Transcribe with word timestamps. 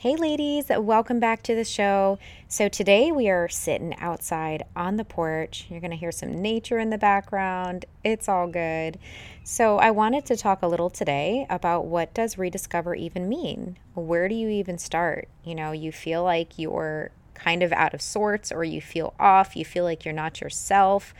Hey, 0.00 0.16
ladies, 0.16 0.70
welcome 0.70 1.20
back 1.20 1.42
to 1.42 1.54
the 1.54 1.62
show. 1.62 2.18
So, 2.48 2.70
today 2.70 3.12
we 3.12 3.28
are 3.28 3.50
sitting 3.50 3.94
outside 3.96 4.62
on 4.74 4.96
the 4.96 5.04
porch. 5.04 5.66
You're 5.68 5.82
going 5.82 5.90
to 5.90 5.96
hear 5.98 6.10
some 6.10 6.40
nature 6.40 6.78
in 6.78 6.88
the 6.88 6.96
background. 6.96 7.84
It's 8.02 8.26
all 8.26 8.46
good. 8.46 8.98
So, 9.44 9.76
I 9.76 9.90
wanted 9.90 10.24
to 10.24 10.38
talk 10.38 10.62
a 10.62 10.66
little 10.66 10.88
today 10.88 11.46
about 11.50 11.84
what 11.84 12.14
does 12.14 12.38
rediscover 12.38 12.94
even 12.94 13.28
mean? 13.28 13.76
Where 13.92 14.26
do 14.26 14.34
you 14.34 14.48
even 14.48 14.78
start? 14.78 15.28
You 15.44 15.54
know, 15.54 15.72
you 15.72 15.92
feel 15.92 16.24
like 16.24 16.58
you're 16.58 17.10
kind 17.34 17.62
of 17.62 17.70
out 17.70 17.92
of 17.92 18.00
sorts 18.00 18.50
or 18.50 18.64
you 18.64 18.80
feel 18.80 19.12
off, 19.20 19.54
you 19.54 19.66
feel 19.66 19.84
like 19.84 20.06
you're 20.06 20.14
not 20.14 20.40
yourself. 20.40 21.12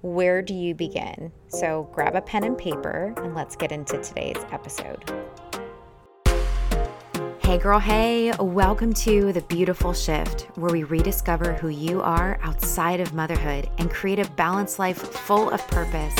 Where 0.00 0.40
do 0.40 0.54
you 0.54 0.74
begin? 0.74 1.32
So, 1.48 1.86
grab 1.92 2.16
a 2.16 2.22
pen 2.22 2.44
and 2.44 2.56
paper 2.56 3.12
and 3.18 3.34
let's 3.34 3.56
get 3.56 3.72
into 3.72 3.98
today's 3.98 4.42
episode. 4.50 5.12
Hey, 7.52 7.58
girl, 7.58 7.78
hey, 7.78 8.32
welcome 8.40 8.94
to 8.94 9.30
The 9.30 9.42
Beautiful 9.42 9.92
Shift, 9.92 10.48
where 10.54 10.72
we 10.72 10.84
rediscover 10.84 11.52
who 11.52 11.68
you 11.68 12.00
are 12.00 12.38
outside 12.42 12.98
of 12.98 13.12
motherhood 13.12 13.68
and 13.76 13.90
create 13.90 14.18
a 14.18 14.30
balanced 14.30 14.78
life 14.78 14.96
full 14.96 15.50
of 15.50 15.60
purpose. 15.68 16.14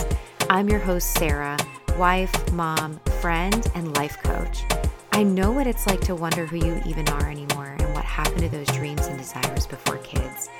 I'm 0.50 0.68
your 0.68 0.78
host, 0.78 1.14
Sarah, 1.14 1.56
wife, 1.96 2.52
mom, 2.52 3.00
friend, 3.22 3.66
and 3.74 3.96
life 3.96 4.22
coach. 4.22 4.64
I 5.12 5.22
know 5.22 5.52
what 5.52 5.66
it's 5.66 5.86
like 5.86 6.02
to 6.02 6.14
wonder 6.14 6.44
who 6.44 6.58
you 6.58 6.82
even 6.84 7.08
are 7.08 7.30
anymore 7.30 7.76
and 7.78 7.94
what 7.94 8.04
happened 8.04 8.40
to 8.40 8.50
those 8.50 8.66
dreams 8.66 9.06
and 9.06 9.16
desires 9.16 9.66
before 9.66 9.96
kids. 9.96 10.50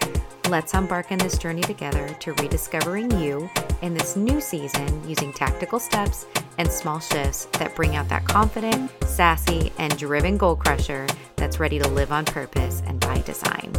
Let's 0.49 0.73
embark 0.73 1.13
on 1.13 1.19
this 1.19 1.37
journey 1.37 1.61
together 1.61 2.17
to 2.21 2.33
rediscovering 2.33 3.11
you 3.21 3.51
in 3.83 3.93
this 3.93 4.17
new 4.17 4.41
season 4.41 5.07
using 5.07 5.35
tactical 5.35 5.79
steps 5.79 6.25
and 6.59 6.71
small 6.71 7.01
shifts 7.01 7.47
that 7.53 7.75
bring 7.75 7.97
out 7.97 8.09
that 8.09 8.25
confident, 8.25 8.91
sassy, 9.07 9.73
and 9.79 9.97
driven 9.97 10.37
goal 10.37 10.57
crusher 10.57 11.07
that's 11.37 11.59
ready 11.59 11.79
to 11.79 11.89
live 11.89 12.13
on 12.13 12.25
purpose 12.25 12.83
and 12.87 13.01
by 13.01 13.21
design. 13.23 13.73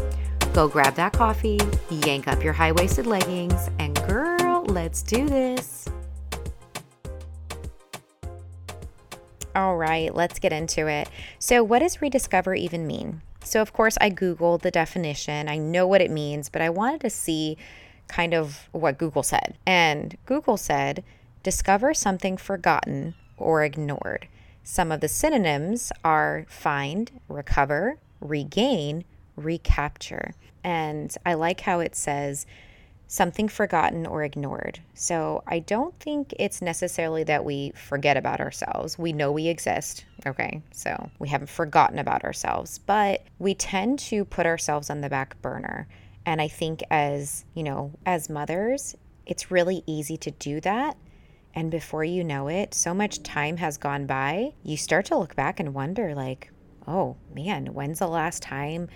Go 0.53 0.67
grab 0.67 0.95
that 0.95 1.13
coffee, 1.13 1.59
yank 1.89 2.27
up 2.27 2.43
your 2.43 2.53
high 2.53 2.71
waisted 2.71 3.07
leggings, 3.07 3.69
and 3.79 3.95
girl, 4.07 4.63
let's 4.65 5.01
do 5.01 5.27
this. 5.27 5.87
All 9.55 9.77
right, 9.77 10.13
let's 10.13 10.39
get 10.39 10.51
into 10.51 10.87
it. 10.87 11.09
So, 11.39 11.63
what 11.63 11.79
does 11.79 12.01
rediscover 12.01 12.55
even 12.55 12.87
mean? 12.87 13.21
So, 13.43 13.61
of 13.61 13.73
course, 13.73 13.97
I 14.01 14.09
Googled 14.09 14.61
the 14.61 14.71
definition. 14.71 15.47
I 15.47 15.57
know 15.57 15.85
what 15.85 16.01
it 16.01 16.09
means, 16.09 16.49
but 16.49 16.61
I 16.61 16.69
wanted 16.69 17.01
to 17.01 17.09
see 17.09 17.57
kind 18.07 18.33
of 18.33 18.67
what 18.71 18.97
Google 18.97 19.23
said. 19.23 19.57
And 19.65 20.17
Google 20.25 20.57
said, 20.57 21.03
discover 21.43 21.93
something 21.93 22.37
forgotten 22.37 23.13
or 23.37 23.63
ignored. 23.63 24.27
Some 24.63 24.91
of 24.91 25.01
the 25.01 25.09
synonyms 25.09 25.91
are 26.03 26.45
find, 26.47 27.11
recover, 27.27 27.97
regain, 28.21 29.03
recapture. 29.35 30.33
And 30.63 31.15
I 31.25 31.33
like 31.33 31.61
how 31.61 31.81
it 31.81 31.95
says 31.95 32.45
something 33.07 33.47
forgotten 33.47 34.07
or 34.07 34.23
ignored. 34.23 34.79
So 34.93 35.43
I 35.45 35.59
don't 35.59 35.97
think 35.99 36.33
it's 36.39 36.61
necessarily 36.61 37.23
that 37.25 37.45
we 37.45 37.71
forget 37.75 38.17
about 38.17 38.39
ourselves. 38.39 38.97
We 38.97 39.13
know 39.13 39.31
we 39.31 39.47
exist, 39.47 40.05
okay? 40.25 40.61
So 40.71 41.11
we 41.19 41.27
haven't 41.27 41.49
forgotten 41.49 41.99
about 41.99 42.23
ourselves, 42.23 42.79
but 42.79 43.23
we 43.37 43.53
tend 43.53 43.99
to 43.99 44.25
put 44.25 44.45
ourselves 44.45 44.89
on 44.89 45.01
the 45.01 45.09
back 45.09 45.39
burner. 45.41 45.87
And 46.25 46.41
I 46.41 46.47
think 46.47 46.81
as, 46.89 47.45
you 47.53 47.63
know, 47.63 47.91
as 48.05 48.29
mothers, 48.29 48.95
it's 49.25 49.51
really 49.51 49.83
easy 49.85 50.17
to 50.17 50.31
do 50.31 50.59
that. 50.61 50.97
And 51.55 51.69
before 51.69 52.03
you 52.03 52.23
know 52.23 52.47
it, 52.47 52.73
so 52.73 52.93
much 52.93 53.21
time 53.21 53.57
has 53.57 53.77
gone 53.77 54.05
by, 54.07 54.53
you 54.63 54.75
start 54.75 55.05
to 55.07 55.17
look 55.17 55.35
back 55.35 55.59
and 55.59 55.73
wonder, 55.73 56.15
like, 56.15 56.51
oh 56.87 57.15
man, 57.33 57.67
when's 57.67 57.99
the 57.99 58.07
last 58.07 58.41
time 58.41 58.87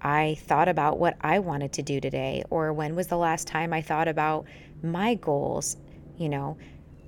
I 0.00 0.36
thought 0.42 0.68
about 0.68 0.98
what 0.98 1.16
I 1.20 1.38
wanted 1.38 1.72
to 1.74 1.82
do 1.82 2.00
today? 2.00 2.44
Or 2.50 2.72
when 2.72 2.94
was 2.94 3.06
the 3.06 3.16
last 3.16 3.46
time 3.46 3.72
I 3.72 3.80
thought 3.80 4.08
about 4.08 4.46
my 4.82 5.14
goals? 5.14 5.76
You 6.18 6.28
know, 6.28 6.58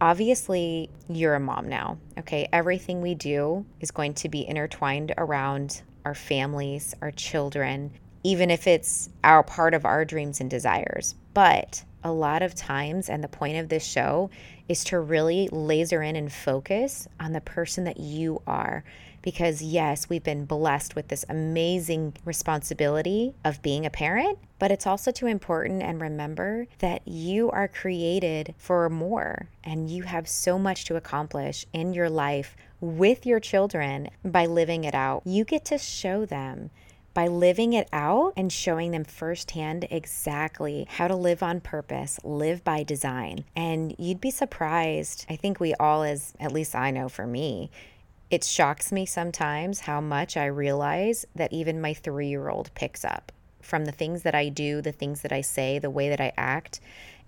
obviously, 0.01 0.91
you're 1.09 1.35
a 1.35 1.41
mom 1.41 1.69
now. 1.69 1.99
Okay. 2.19 2.49
Everything 2.53 3.03
we 3.03 3.15
do 3.15 3.67
is 3.81 3.91
going 3.91 4.15
to 4.15 4.29
be 4.29 4.47
intertwined 4.47 5.13
around 5.19 5.83
our 6.05 6.15
families, 6.15 6.95
our 7.03 7.11
children, 7.11 7.91
even 8.23 8.51
if 8.51 8.67
it's 8.67 9.11
our 9.23 9.43
part 9.43 9.75
of 9.75 9.85
our 9.85 10.05
dreams 10.05 10.41
and 10.41 10.49
desires. 10.51 11.15
But 11.35 11.85
a 12.03 12.13
lot 12.13 12.43
of 12.43 12.55
times, 12.55 13.09
and 13.09 13.25
the 13.25 13.29
point 13.29 13.59
of 13.59 13.69
this 13.69 13.85
show 13.85 14.31
is 14.69 14.85
to 14.85 14.99
really 14.99 15.49
laser 15.51 16.03
in 16.03 16.17
and 16.17 16.33
focus 16.33 17.09
on 17.21 17.33
the 17.33 17.41
person 17.41 17.85
that 17.85 17.99
you 17.99 18.43
are 18.47 18.85
because, 19.25 19.63
yes, 19.63 20.11
we've 20.11 20.23
been 20.23 20.45
blessed 20.45 20.95
with 20.95 21.09
this 21.09 21.25
amazing 21.31 22.13
responsibility 22.27 23.35
of 23.43 23.63
being 23.63 23.87
a 23.87 23.91
parent, 23.91 24.39
but 24.59 24.71
it's 24.71 24.87
also 24.87 25.11
too 25.11 25.27
important 25.27 25.83
and 25.83 25.99
remember 25.99 26.67
that 26.81 27.09
you 27.09 27.51
are 27.51 27.67
created 27.67 28.55
for 28.59 28.91
more 28.91 29.49
and 29.65 29.89
you 29.89 30.03
have 30.03 30.29
so 30.29 30.59
much 30.59 30.85
to 30.85 30.97
accomplish 30.97 31.65
in 31.73 31.95
your 31.95 32.11
life 32.11 32.55
with 32.83 33.25
your 33.25 33.41
children 33.41 34.11
by 34.23 34.45
living 34.45 34.85
it 34.85 34.95
out. 34.95 35.23
You 35.25 35.45
get 35.45 35.65
to 35.67 35.79
show 35.79 36.27
them 36.27 36.69
by 37.15 37.29
living 37.29 37.73
it 37.73 37.89
out 37.93 38.33
and 38.37 38.53
showing 38.53 38.91
them 38.91 39.05
firsthand 39.05 39.87
exactly 39.91 40.87
how 40.91 41.09
to 41.09 41.15
live 41.15 41.43
on 41.43 41.61
purpose, 41.61 42.19
live 42.25 42.63
by 42.65 42.83
design. 42.83 43.45
And 43.55 43.95
you'd 43.99 44.21
be 44.21 44.33
surprised. 44.33 45.25
I 45.31 45.37
think 45.37 45.61
we 45.61 45.75
all, 45.75 46.03
as 46.03 46.35
at 46.41 46.53
least 46.53 46.75
I 46.75 46.91
know 46.91 47.09
for 47.09 47.27
me, 47.27 47.71
it 48.31 48.43
shocks 48.43 48.91
me 48.91 49.07
sometimes 49.07 49.81
how 49.81 50.01
much 50.01 50.37
I 50.37 50.47
realize 50.47 51.25
that 51.37 51.53
even 51.53 51.81
my 51.81 51.95
three 51.95 52.29
year 52.29 52.49
old 52.49 52.75
picks 52.75 53.05
up 53.05 53.31
from 53.63 53.85
the 53.85 53.93
things 53.93 54.23
that 54.23 54.35
I 54.35 54.49
do, 54.49 54.83
the 54.83 54.93
things 54.93 55.23
that 55.23 55.33
I 55.33 55.41
say, 55.41 55.79
the 55.79 55.91
way 55.91 56.09
that 56.09 56.21
I 56.21 56.33
act. 56.37 56.81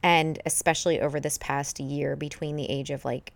And 0.02 0.40
especially 0.44 1.00
over 1.00 1.20
this 1.20 1.38
past 1.38 1.80
year, 1.80 2.16
between 2.16 2.56
the 2.56 2.68
age 2.68 2.90
of 2.90 3.04
like, 3.04 3.32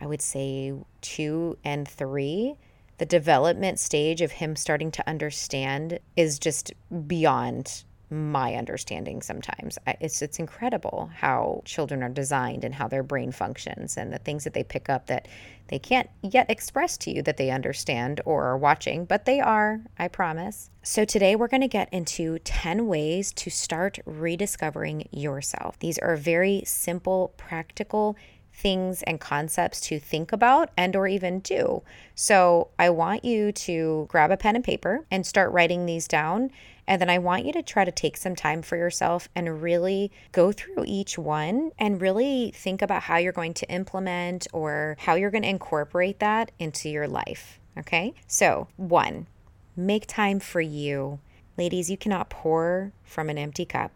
I 0.00 0.06
would 0.06 0.22
say 0.22 0.74
two 1.00 1.58
and 1.64 1.86
three, 1.88 2.56
the 2.98 3.06
development 3.06 3.78
stage 3.78 4.20
of 4.20 4.32
him 4.32 4.56
starting 4.56 4.90
to 4.92 5.08
understand 5.08 5.98
is 6.16 6.38
just 6.38 6.72
beyond 7.06 7.84
my 8.10 8.54
understanding 8.54 9.20
sometimes. 9.20 9.78
It's 10.00 10.22
it's 10.22 10.38
incredible 10.38 11.10
how 11.14 11.62
children 11.64 12.02
are 12.02 12.08
designed 12.08 12.64
and 12.64 12.74
how 12.74 12.88
their 12.88 13.02
brain 13.02 13.32
functions 13.32 13.96
and 13.96 14.12
the 14.12 14.18
things 14.18 14.44
that 14.44 14.54
they 14.54 14.62
pick 14.64 14.88
up 14.88 15.06
that 15.06 15.28
they 15.68 15.78
can't 15.78 16.08
yet 16.22 16.50
express 16.50 16.96
to 16.98 17.10
you 17.10 17.22
that 17.22 17.36
they 17.36 17.50
understand 17.50 18.22
or 18.24 18.46
are 18.46 18.56
watching, 18.56 19.04
but 19.04 19.26
they 19.26 19.40
are, 19.40 19.82
I 19.98 20.08
promise. 20.08 20.70
So 20.82 21.04
today 21.04 21.36
we're 21.36 21.48
going 21.48 21.60
to 21.60 21.68
get 21.68 21.92
into 21.92 22.38
10 22.38 22.86
ways 22.86 23.32
to 23.34 23.50
start 23.50 23.98
rediscovering 24.06 25.08
yourself. 25.12 25.78
These 25.78 25.98
are 25.98 26.16
very 26.16 26.62
simple, 26.64 27.34
practical 27.36 28.16
things 28.58 29.02
and 29.04 29.20
concepts 29.20 29.80
to 29.80 30.00
think 30.00 30.32
about 30.32 30.70
and 30.76 30.96
or 30.96 31.06
even 31.06 31.38
do. 31.38 31.82
So 32.14 32.68
I 32.78 32.90
want 32.90 33.24
you 33.24 33.52
to 33.52 34.06
grab 34.08 34.30
a 34.30 34.36
pen 34.36 34.56
and 34.56 34.64
paper 34.64 35.06
and 35.10 35.24
start 35.24 35.52
writing 35.52 35.86
these 35.86 36.08
down 36.08 36.50
and 36.88 37.02
then 37.02 37.10
I 37.10 37.18
want 37.18 37.44
you 37.44 37.52
to 37.52 37.62
try 37.62 37.84
to 37.84 37.92
take 37.92 38.16
some 38.16 38.34
time 38.34 38.62
for 38.62 38.76
yourself 38.76 39.28
and 39.34 39.62
really 39.62 40.10
go 40.32 40.52
through 40.52 40.84
each 40.86 41.18
one 41.18 41.70
and 41.78 42.00
really 42.00 42.50
think 42.54 42.80
about 42.80 43.02
how 43.02 43.18
you're 43.18 43.30
going 43.30 43.52
to 43.54 43.70
implement 43.70 44.46
or 44.54 44.96
how 45.00 45.14
you're 45.14 45.30
going 45.30 45.42
to 45.42 45.50
incorporate 45.50 46.18
that 46.20 46.50
into 46.58 46.88
your 46.88 47.06
life. 47.06 47.60
Okay. 47.76 48.14
So, 48.26 48.68
one, 48.78 49.26
make 49.76 50.06
time 50.06 50.40
for 50.40 50.62
you. 50.62 51.20
Ladies, 51.58 51.90
you 51.90 51.98
cannot 51.98 52.30
pour 52.30 52.92
from 53.04 53.28
an 53.28 53.36
empty 53.36 53.66
cup. 53.66 53.92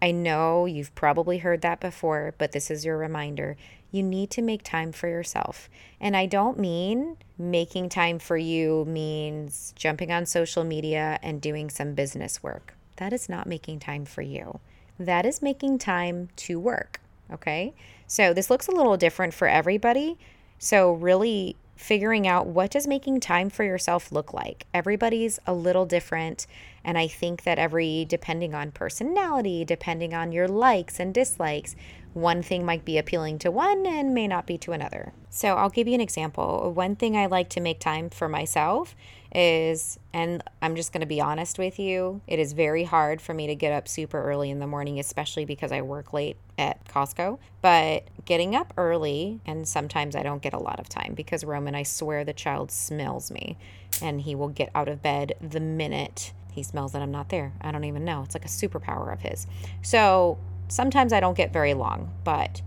I 0.00 0.12
know 0.12 0.66
you've 0.66 0.94
probably 0.94 1.38
heard 1.38 1.62
that 1.62 1.80
before, 1.80 2.34
but 2.38 2.52
this 2.52 2.70
is 2.70 2.84
your 2.84 2.96
reminder 2.96 3.56
you 3.96 4.02
need 4.02 4.30
to 4.30 4.42
make 4.42 4.62
time 4.62 4.92
for 4.92 5.08
yourself. 5.08 5.68
And 6.00 6.16
I 6.16 6.26
don't 6.26 6.58
mean 6.58 7.16
making 7.38 7.88
time 7.88 8.18
for 8.18 8.36
you 8.36 8.84
means 8.86 9.72
jumping 9.76 10.12
on 10.12 10.26
social 10.26 10.62
media 10.62 11.18
and 11.22 11.40
doing 11.40 11.70
some 11.70 11.94
business 11.94 12.42
work. 12.42 12.74
That 12.96 13.12
is 13.12 13.28
not 13.28 13.46
making 13.46 13.80
time 13.80 14.04
for 14.04 14.22
you. 14.22 14.60
That 14.98 15.26
is 15.26 15.42
making 15.42 15.78
time 15.78 16.28
to 16.36 16.60
work. 16.60 17.00
Okay. 17.32 17.74
So 18.06 18.32
this 18.32 18.50
looks 18.50 18.68
a 18.68 18.72
little 18.72 18.96
different 18.96 19.34
for 19.34 19.48
everybody. 19.48 20.18
So, 20.58 20.92
really 20.92 21.56
figuring 21.76 22.26
out 22.26 22.46
what 22.46 22.70
does 22.70 22.86
making 22.86 23.20
time 23.20 23.50
for 23.50 23.62
yourself 23.62 24.10
look 24.10 24.32
like. 24.32 24.66
Everybody's 24.74 25.38
a 25.46 25.52
little 25.52 25.86
different 25.86 26.46
and 26.84 26.96
I 26.96 27.08
think 27.08 27.42
that 27.42 27.58
every 27.58 28.04
depending 28.08 28.54
on 28.54 28.70
personality, 28.70 29.64
depending 29.64 30.14
on 30.14 30.32
your 30.32 30.46
likes 30.46 31.00
and 31.00 31.12
dislikes, 31.12 31.74
one 32.14 32.42
thing 32.42 32.64
might 32.64 32.84
be 32.84 32.96
appealing 32.96 33.38
to 33.40 33.50
one 33.50 33.84
and 33.84 34.14
may 34.14 34.26
not 34.26 34.46
be 34.46 34.56
to 34.58 34.72
another. 34.72 35.12
So, 35.28 35.56
I'll 35.56 35.68
give 35.68 35.86
you 35.86 35.94
an 35.94 36.00
example. 36.00 36.72
One 36.72 36.96
thing 36.96 37.14
I 37.16 37.26
like 37.26 37.50
to 37.50 37.60
make 37.60 37.78
time 37.78 38.08
for 38.08 38.28
myself 38.28 38.94
is, 39.34 39.98
and 40.12 40.42
I'm 40.62 40.76
just 40.76 40.92
going 40.92 41.00
to 41.00 41.06
be 41.06 41.20
honest 41.20 41.58
with 41.58 41.78
you, 41.78 42.20
it 42.26 42.38
is 42.38 42.52
very 42.52 42.84
hard 42.84 43.20
for 43.20 43.34
me 43.34 43.46
to 43.46 43.54
get 43.54 43.72
up 43.72 43.88
super 43.88 44.22
early 44.22 44.50
in 44.50 44.58
the 44.58 44.66
morning, 44.66 44.98
especially 44.98 45.44
because 45.44 45.72
I 45.72 45.82
work 45.82 46.12
late 46.12 46.36
at 46.58 46.84
Costco. 46.86 47.38
But 47.60 48.08
getting 48.24 48.54
up 48.54 48.72
early, 48.76 49.40
and 49.46 49.66
sometimes 49.66 50.16
I 50.16 50.22
don't 50.22 50.42
get 50.42 50.54
a 50.54 50.58
lot 50.58 50.80
of 50.80 50.88
time 50.88 51.14
because 51.14 51.44
Roman, 51.44 51.74
I 51.74 51.82
swear 51.82 52.24
the 52.24 52.32
child 52.32 52.70
smells 52.70 53.30
me 53.30 53.56
and 54.02 54.20
he 54.20 54.34
will 54.34 54.48
get 54.48 54.70
out 54.74 54.88
of 54.88 55.02
bed 55.02 55.34
the 55.40 55.60
minute 55.60 56.32
he 56.56 56.62
smells 56.62 56.92
that 56.92 57.02
I'm 57.02 57.12
not 57.12 57.28
there. 57.28 57.52
I 57.60 57.70
don't 57.70 57.84
even 57.84 58.04
know. 58.04 58.22
It's 58.22 58.34
like 58.34 58.46
a 58.46 58.48
superpower 58.48 59.12
of 59.12 59.20
his. 59.20 59.46
So 59.82 60.38
sometimes 60.68 61.12
I 61.12 61.20
don't 61.20 61.36
get 61.36 61.52
very 61.52 61.74
long, 61.74 62.12
but 62.24 62.62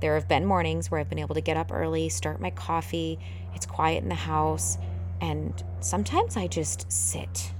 there 0.00 0.14
have 0.14 0.26
been 0.26 0.46
mornings 0.46 0.90
where 0.90 0.98
I've 0.98 1.10
been 1.10 1.18
able 1.18 1.34
to 1.34 1.40
get 1.40 1.56
up 1.56 1.70
early, 1.70 2.08
start 2.08 2.40
my 2.40 2.50
coffee, 2.50 3.18
it's 3.54 3.66
quiet 3.66 4.02
in 4.02 4.08
the 4.08 4.14
house, 4.14 4.78
and 5.20 5.62
sometimes 5.80 6.36
I 6.36 6.46
just 6.46 6.90
sit 6.90 7.52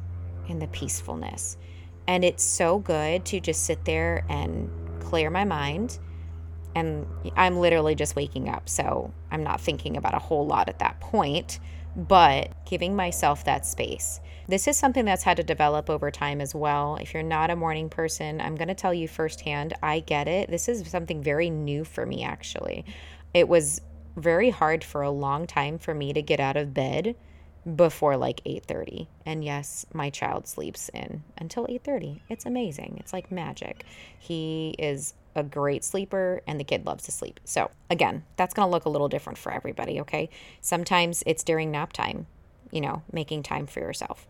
in 0.49 0.59
the 0.59 0.67
peacefulness. 0.69 1.57
And 2.07 2.25
it's 2.25 2.45
so 2.45 2.79
good 2.79 3.25
to 3.27 3.41
just 3.41 3.65
sit 3.65 3.85
there 3.85 4.25
and 4.29 4.71
clear 5.01 5.31
my 5.31 5.45
mind. 5.45 5.99
And 6.75 7.07
I'm 7.37 7.59
literally 7.59 7.95
just 7.95 8.17
waking 8.17 8.49
up, 8.49 8.69
so 8.69 9.13
I'm 9.31 9.45
not 9.45 9.61
thinking 9.61 9.97
about 9.97 10.15
a 10.15 10.19
whole 10.19 10.47
lot 10.47 10.69
at 10.69 10.81
that 10.81 11.01
point, 11.01 11.61
but 11.97 12.53
giving 12.67 12.97
myself 12.97 13.45
that 13.45 13.65
space. 13.65 14.21
This 14.49 14.67
is 14.69 14.77
something 14.77 15.05
that's 15.05 15.23
had 15.23 15.39
to 15.39 15.43
develop 15.43 15.89
over 15.89 16.11
time 16.11 16.41
as 16.41 16.55
well. 16.55 16.97
If 16.97 17.15
you're 17.15 17.23
not 17.23 17.51
a 17.51 17.57
morning 17.57 17.89
person, 17.89 18.41
I'm 18.41 18.57
going 18.57 18.69
to 18.69 18.75
tell 18.75 18.93
you 18.93 19.09
firsthand, 19.09 19.75
I 19.83 20.01
get 20.01 20.29
it. 20.29 20.51
This 20.51 20.69
is 20.69 20.87
something 20.91 21.23
very 21.23 21.49
new 21.49 21.85
for 21.85 22.05
me, 22.05 22.25
actually. 22.25 22.85
It 23.33 23.49
was 23.49 23.81
very 24.17 24.51
hard 24.51 24.85
for 24.85 25.03
a 25.03 25.11
long 25.11 25.47
time 25.47 25.79
for 25.79 25.95
me 25.95 26.13
to 26.13 26.23
get 26.23 26.41
out 26.41 26.57
of 26.57 26.75
bed 26.75 27.17
before 27.77 28.17
like 28.17 28.43
8:30. 28.45 29.09
And 29.25 29.45
yes, 29.45 29.87
my 29.93 30.11
child 30.11 30.47
sleeps 30.47 30.91
in 30.91 31.23
until 31.39 31.67
8:30. 31.67 32.21
It's 32.29 32.47
amazing. 32.47 32.97
It's 33.01 33.13
like 33.13 33.33
magic. 33.33 33.85
He 34.19 34.75
is 34.79 35.15
a 35.35 35.43
great 35.43 35.85
sleeper 35.85 36.43
and 36.47 36.61
the 36.61 36.65
kid 36.65 36.87
loves 36.87 37.05
to 37.05 37.13
sleep. 37.13 37.41
So, 37.45 37.71
again, 37.91 38.25
that's 38.37 38.55
going 38.55 38.67
to 38.67 38.71
look 38.71 38.85
a 38.85 38.91
little 38.91 39.09
different 39.09 39.39
for 39.39 39.53
everybody, 39.53 40.01
okay? 40.01 40.31
Sometimes 40.61 41.23
it's 41.27 41.43
during 41.43 41.71
nap 41.71 41.93
time, 41.93 42.27
you 42.71 42.81
know, 42.81 43.03
making 43.13 43.43
time 43.43 43.67
for 43.67 43.81
yourself. 43.81 44.27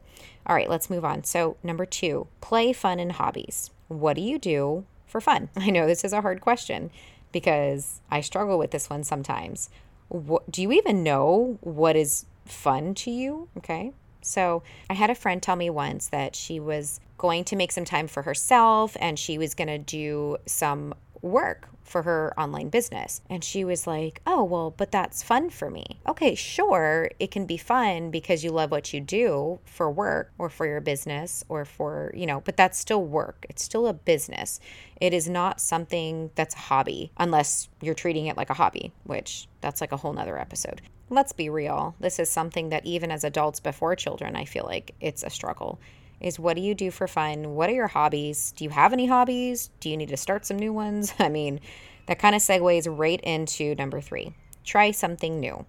All 0.47 0.57
right, 0.57 0.71
let's 0.71 0.91
move 0.91 1.05
on. 1.05 1.25
So, 1.25 1.57
number 1.63 1.85
2, 1.85 2.27
play 2.41 2.73
fun 2.73 3.01
and 3.01 3.13
hobbies. 3.13 3.71
What 3.89 4.15
do 4.15 4.23
you 4.23 4.39
do 4.39 4.85
for 5.07 5.21
fun? 5.21 5.51
I 5.57 5.71
know 5.71 5.87
this 5.87 6.05
is 6.05 6.13
a 6.13 6.23
hard 6.23 6.41
question 6.41 6.91
because 7.33 8.01
I 8.11 8.21
struggle 8.21 8.59
with 8.59 8.71
this 8.71 8.89
one 8.89 9.05
sometimes. 9.05 9.69
What, 10.09 10.51
do 10.51 10.63
you 10.63 10.73
even 10.73 11.03
know 11.03 11.59
what 11.61 11.97
is 11.97 12.27
fun 12.45 12.95
to 12.95 13.11
you. 13.11 13.49
Okay. 13.59 13.93
So 14.23 14.63
I 14.89 14.95
had 14.95 15.11
a 15.11 15.15
friend 15.15 15.43
tell 15.43 15.57
me 15.57 15.69
once 15.69 16.09
that 16.09 16.35
she 16.35 16.59
was 16.59 17.01
going 17.19 17.45
to 17.45 17.57
make 17.57 17.73
some 17.73 17.85
time 17.85 18.09
for 18.09 18.23
herself 18.23 18.97
and 18.99 19.19
she 19.19 19.39
was 19.39 19.55
going 19.55 19.69
to 19.69 19.79
do 19.79 20.39
some 20.47 20.95
work 21.21 21.69
for 21.85 22.03
her 22.03 22.33
online 22.39 22.71
business. 22.71 23.21
And 23.29 23.45
she 23.45 23.65
was 23.65 23.87
like, 23.87 24.21
Oh, 24.27 24.43
well, 24.43 24.71
but 24.71 24.91
that's 24.91 25.23
fun 25.23 25.51
for 25.51 25.71
me. 25.71 25.85
Okay, 26.09 26.35
sure, 26.35 27.11
it 27.19 27.31
can 27.31 27.47
be 27.47 27.57
fun 27.57 28.11
because 28.11 28.43
you 28.43 28.51
love 28.51 28.71
what 28.71 28.93
you 28.93 29.01
do 29.01 29.61
for 29.65 29.91
work 29.91 30.33
or 30.39 30.49
for 30.49 30.67
your 30.67 30.81
business 30.81 31.45
or 31.49 31.65
for, 31.65 32.11
you 32.15 32.27
know, 32.27 32.41
but 32.41 32.57
that's 32.57 32.79
still 32.79 33.05
work. 33.05 33.45
It's 33.49 33.63
still 33.63 33.87
a 33.87 33.93
business. 33.93 34.61
It 35.01 35.13
is 35.13 35.29
not 35.29 35.61
something 35.61 36.31
that's 36.35 36.55
a 36.55 36.59
hobby 36.59 37.13
unless 37.19 37.69
you're 37.81 37.95
treating 37.95 38.27
it 38.27 38.37
like 38.37 38.51
a 38.51 38.55
hobby, 38.55 38.93
which 39.05 39.47
that's 39.61 39.81
like 39.81 39.93
a 39.93 39.99
whole 39.99 40.13
nother 40.15 40.39
episode. 40.39 40.81
Let's 41.11 41.33
be 41.33 41.51
real. 41.51 41.95
This 42.01 42.19
is 42.19 42.31
something 42.31 42.71
that 42.71 42.87
even 42.87 43.11
as 43.11 43.25
adults 43.25 43.61
before 43.61 43.95
children, 43.95 44.37
I 44.37 44.45
feel 44.45 44.65
like 44.65 44.95
it's 45.01 45.23
a 45.23 45.31
struggle 45.31 45.79
is 46.21 46.39
what 46.39 46.57
do 46.57 46.63
you 46.63 46.75
do 46.75 46.91
for 46.91 47.07
fun? 47.07 47.55
What 47.55 47.69
are 47.69 47.75
your 47.75 47.89
hobbies? 47.89 48.53
Do 48.53 48.65
you 48.65 48.71
have 48.71 48.93
any 48.93 49.07
hobbies? 49.07 49.71
Do 49.81 49.91
you 49.91 49.97
need 49.97 50.09
to 50.09 50.17
start 50.17 50.47
some 50.47 50.59
new 50.59 50.73
ones? 50.73 51.13
I 51.19 51.29
mean, 51.29 51.61
that 52.07 52.19
kind 52.19 52.35
of 52.35 52.43
segues 52.43 52.87
right 52.89 53.21
into 53.21 53.75
number 53.75 54.01
three 54.01 54.35
try 54.65 54.91
something 54.91 55.41
new. 55.41 55.67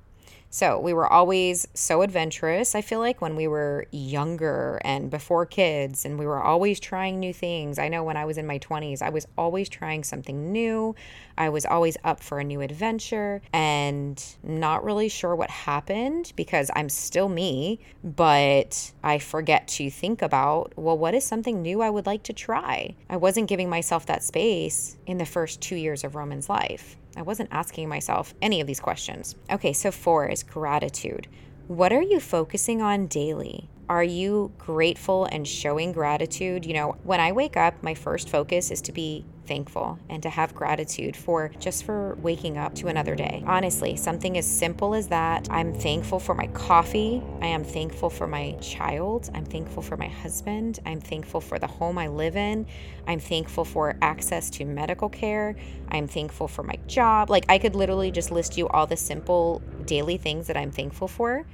So 0.55 0.79
we 0.79 0.93
were 0.93 1.05
always 1.05 1.67
so 1.73 2.01
adventurous, 2.01 2.75
I 2.75 2.81
feel 2.81 2.99
like, 2.99 3.21
when 3.21 3.35
we 3.35 3.45
were 3.45 3.87
younger 3.91 4.79
and 4.85 5.09
before 5.09 5.45
kids, 5.45 6.05
and 6.05 6.17
we 6.17 6.25
were 6.25 6.41
always 6.41 6.79
trying 6.79 7.19
new 7.19 7.33
things. 7.33 7.77
I 7.77 7.89
know 7.89 8.05
when 8.05 8.15
I 8.15 8.23
was 8.23 8.37
in 8.37 8.47
my 8.47 8.59
20s, 8.59 9.01
I 9.01 9.09
was 9.09 9.27
always 9.37 9.67
trying 9.67 10.05
something 10.05 10.53
new. 10.53 10.95
I 11.37 11.49
was 11.49 11.65
always 11.65 11.97
up 12.05 12.21
for 12.21 12.39
a 12.39 12.43
new 12.45 12.61
adventure 12.61 13.41
and 13.51 14.23
not 14.43 14.85
really 14.85 15.09
sure 15.09 15.35
what 15.35 15.49
happened 15.49 16.31
because 16.37 16.71
I'm 16.73 16.87
still 16.87 17.27
me, 17.27 17.81
but 18.01 18.93
I 19.03 19.19
forget 19.19 19.67
to 19.67 19.89
think 19.89 20.21
about, 20.21 20.71
well, 20.77 20.97
what 20.97 21.13
is 21.13 21.25
something 21.25 21.61
new 21.61 21.81
I 21.81 21.89
would 21.89 22.05
like 22.05 22.23
to 22.23 22.33
try? 22.33 22.95
I 23.09 23.17
wasn't 23.17 23.49
giving 23.49 23.69
myself 23.69 24.05
that 24.05 24.23
space 24.23 24.95
in 25.05 25.17
the 25.17 25.25
first 25.25 25.59
two 25.59 25.75
years 25.75 26.05
of 26.05 26.15
Roman's 26.15 26.47
life. 26.47 26.95
I 27.15 27.21
wasn't 27.21 27.49
asking 27.51 27.89
myself 27.89 28.33
any 28.41 28.61
of 28.61 28.67
these 28.67 28.79
questions. 28.79 29.35
Okay, 29.51 29.73
so 29.73 29.91
four 29.91 30.27
is 30.27 30.43
gratitude. 30.43 31.27
What 31.67 31.93
are 31.93 32.01
you 32.01 32.19
focusing 32.19 32.81
on 32.81 33.07
daily? 33.07 33.69
Are 33.87 34.03
you 34.03 34.51
grateful 34.57 35.25
and 35.25 35.47
showing 35.47 35.91
gratitude? 35.91 36.65
You 36.65 36.73
know, 36.73 36.97
when 37.03 37.19
I 37.19 37.31
wake 37.31 37.55
up, 37.55 37.81
my 37.81 37.93
first 37.93 38.29
focus 38.29 38.71
is 38.71 38.81
to 38.81 38.91
be 38.91 39.25
thankful 39.45 39.99
and 40.09 40.21
to 40.23 40.29
have 40.29 40.53
gratitude 40.55 41.15
for 41.15 41.51
just 41.59 41.83
for 41.83 42.15
waking 42.21 42.57
up 42.57 42.75
to 42.75 42.87
another 42.87 43.15
day. 43.15 43.43
Honestly, 43.45 43.95
something 43.95 44.37
as 44.37 44.45
simple 44.45 44.93
as 44.93 45.07
that. 45.07 45.47
I'm 45.51 45.73
thankful 45.73 46.19
for 46.19 46.35
my 46.35 46.47
coffee. 46.47 47.21
I 47.41 47.47
am 47.47 47.63
thankful 47.63 48.09
for 48.09 48.27
my 48.27 48.53
child. 48.61 49.29
I'm 49.33 49.45
thankful 49.45 49.81
for 49.81 49.97
my 49.97 50.07
husband. 50.07 50.79
I'm 50.85 50.99
thankful 50.99 51.41
for 51.41 51.59
the 51.59 51.67
home 51.67 51.97
I 51.97 52.07
live 52.07 52.35
in. 52.35 52.65
I'm 53.07 53.19
thankful 53.19 53.65
for 53.65 53.97
access 54.01 54.49
to 54.51 54.65
medical 54.65 55.09
care. 55.09 55.55
I'm 55.89 56.07
thankful 56.07 56.47
for 56.47 56.63
my 56.63 56.77
job. 56.87 57.29
Like 57.29 57.45
I 57.49 57.57
could 57.57 57.75
literally 57.75 58.11
just 58.11 58.31
list 58.31 58.57
you 58.57 58.67
all 58.69 58.87
the 58.87 58.97
simple 58.97 59.61
daily 59.85 60.17
things 60.17 60.47
that 60.47 60.57
I'm 60.57 60.71
thankful 60.71 61.07
for. 61.07 61.45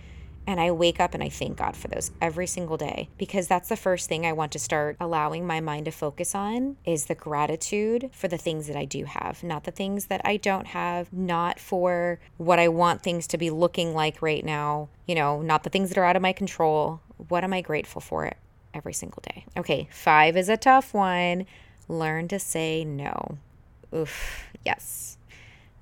And 0.47 0.59
I 0.59 0.71
wake 0.71 0.99
up 0.99 1.13
and 1.13 1.23
I 1.23 1.29
thank 1.29 1.57
God 1.57 1.75
for 1.75 1.87
those 1.87 2.11
every 2.19 2.47
single 2.47 2.77
day 2.77 3.09
because 3.17 3.47
that's 3.47 3.69
the 3.69 3.75
first 3.75 4.09
thing 4.09 4.25
I 4.25 4.33
want 4.33 4.51
to 4.53 4.59
start 4.59 4.97
allowing 4.99 5.45
my 5.45 5.59
mind 5.59 5.85
to 5.85 5.91
focus 5.91 6.33
on 6.33 6.77
is 6.85 7.05
the 7.05 7.15
gratitude 7.15 8.09
for 8.11 8.27
the 8.27 8.37
things 8.37 8.67
that 8.67 8.75
I 8.75 8.85
do 8.85 9.05
have, 9.05 9.43
not 9.43 9.63
the 9.63 9.71
things 9.71 10.07
that 10.07 10.21
I 10.25 10.37
don't 10.37 10.67
have, 10.67 11.13
not 11.13 11.59
for 11.59 12.19
what 12.37 12.59
I 12.59 12.67
want 12.67 13.03
things 13.03 13.27
to 13.27 13.37
be 13.37 13.49
looking 13.49 13.93
like 13.93 14.21
right 14.21 14.43
now, 14.43 14.89
you 15.05 15.15
know, 15.15 15.41
not 15.41 15.63
the 15.63 15.69
things 15.69 15.89
that 15.89 15.97
are 15.97 16.05
out 16.05 16.15
of 16.15 16.21
my 16.21 16.33
control. 16.33 17.01
What 17.27 17.43
am 17.43 17.53
I 17.53 17.61
grateful 17.61 18.01
for 18.01 18.25
it 18.25 18.37
every 18.73 18.93
single 18.93 19.21
day? 19.21 19.45
Okay, 19.55 19.87
five 19.91 20.35
is 20.35 20.49
a 20.49 20.57
tough 20.57 20.93
one. 20.93 21.45
Learn 21.87 22.27
to 22.29 22.39
say 22.39 22.83
no. 22.83 23.37
Oof, 23.93 24.45
yes. 24.65 25.17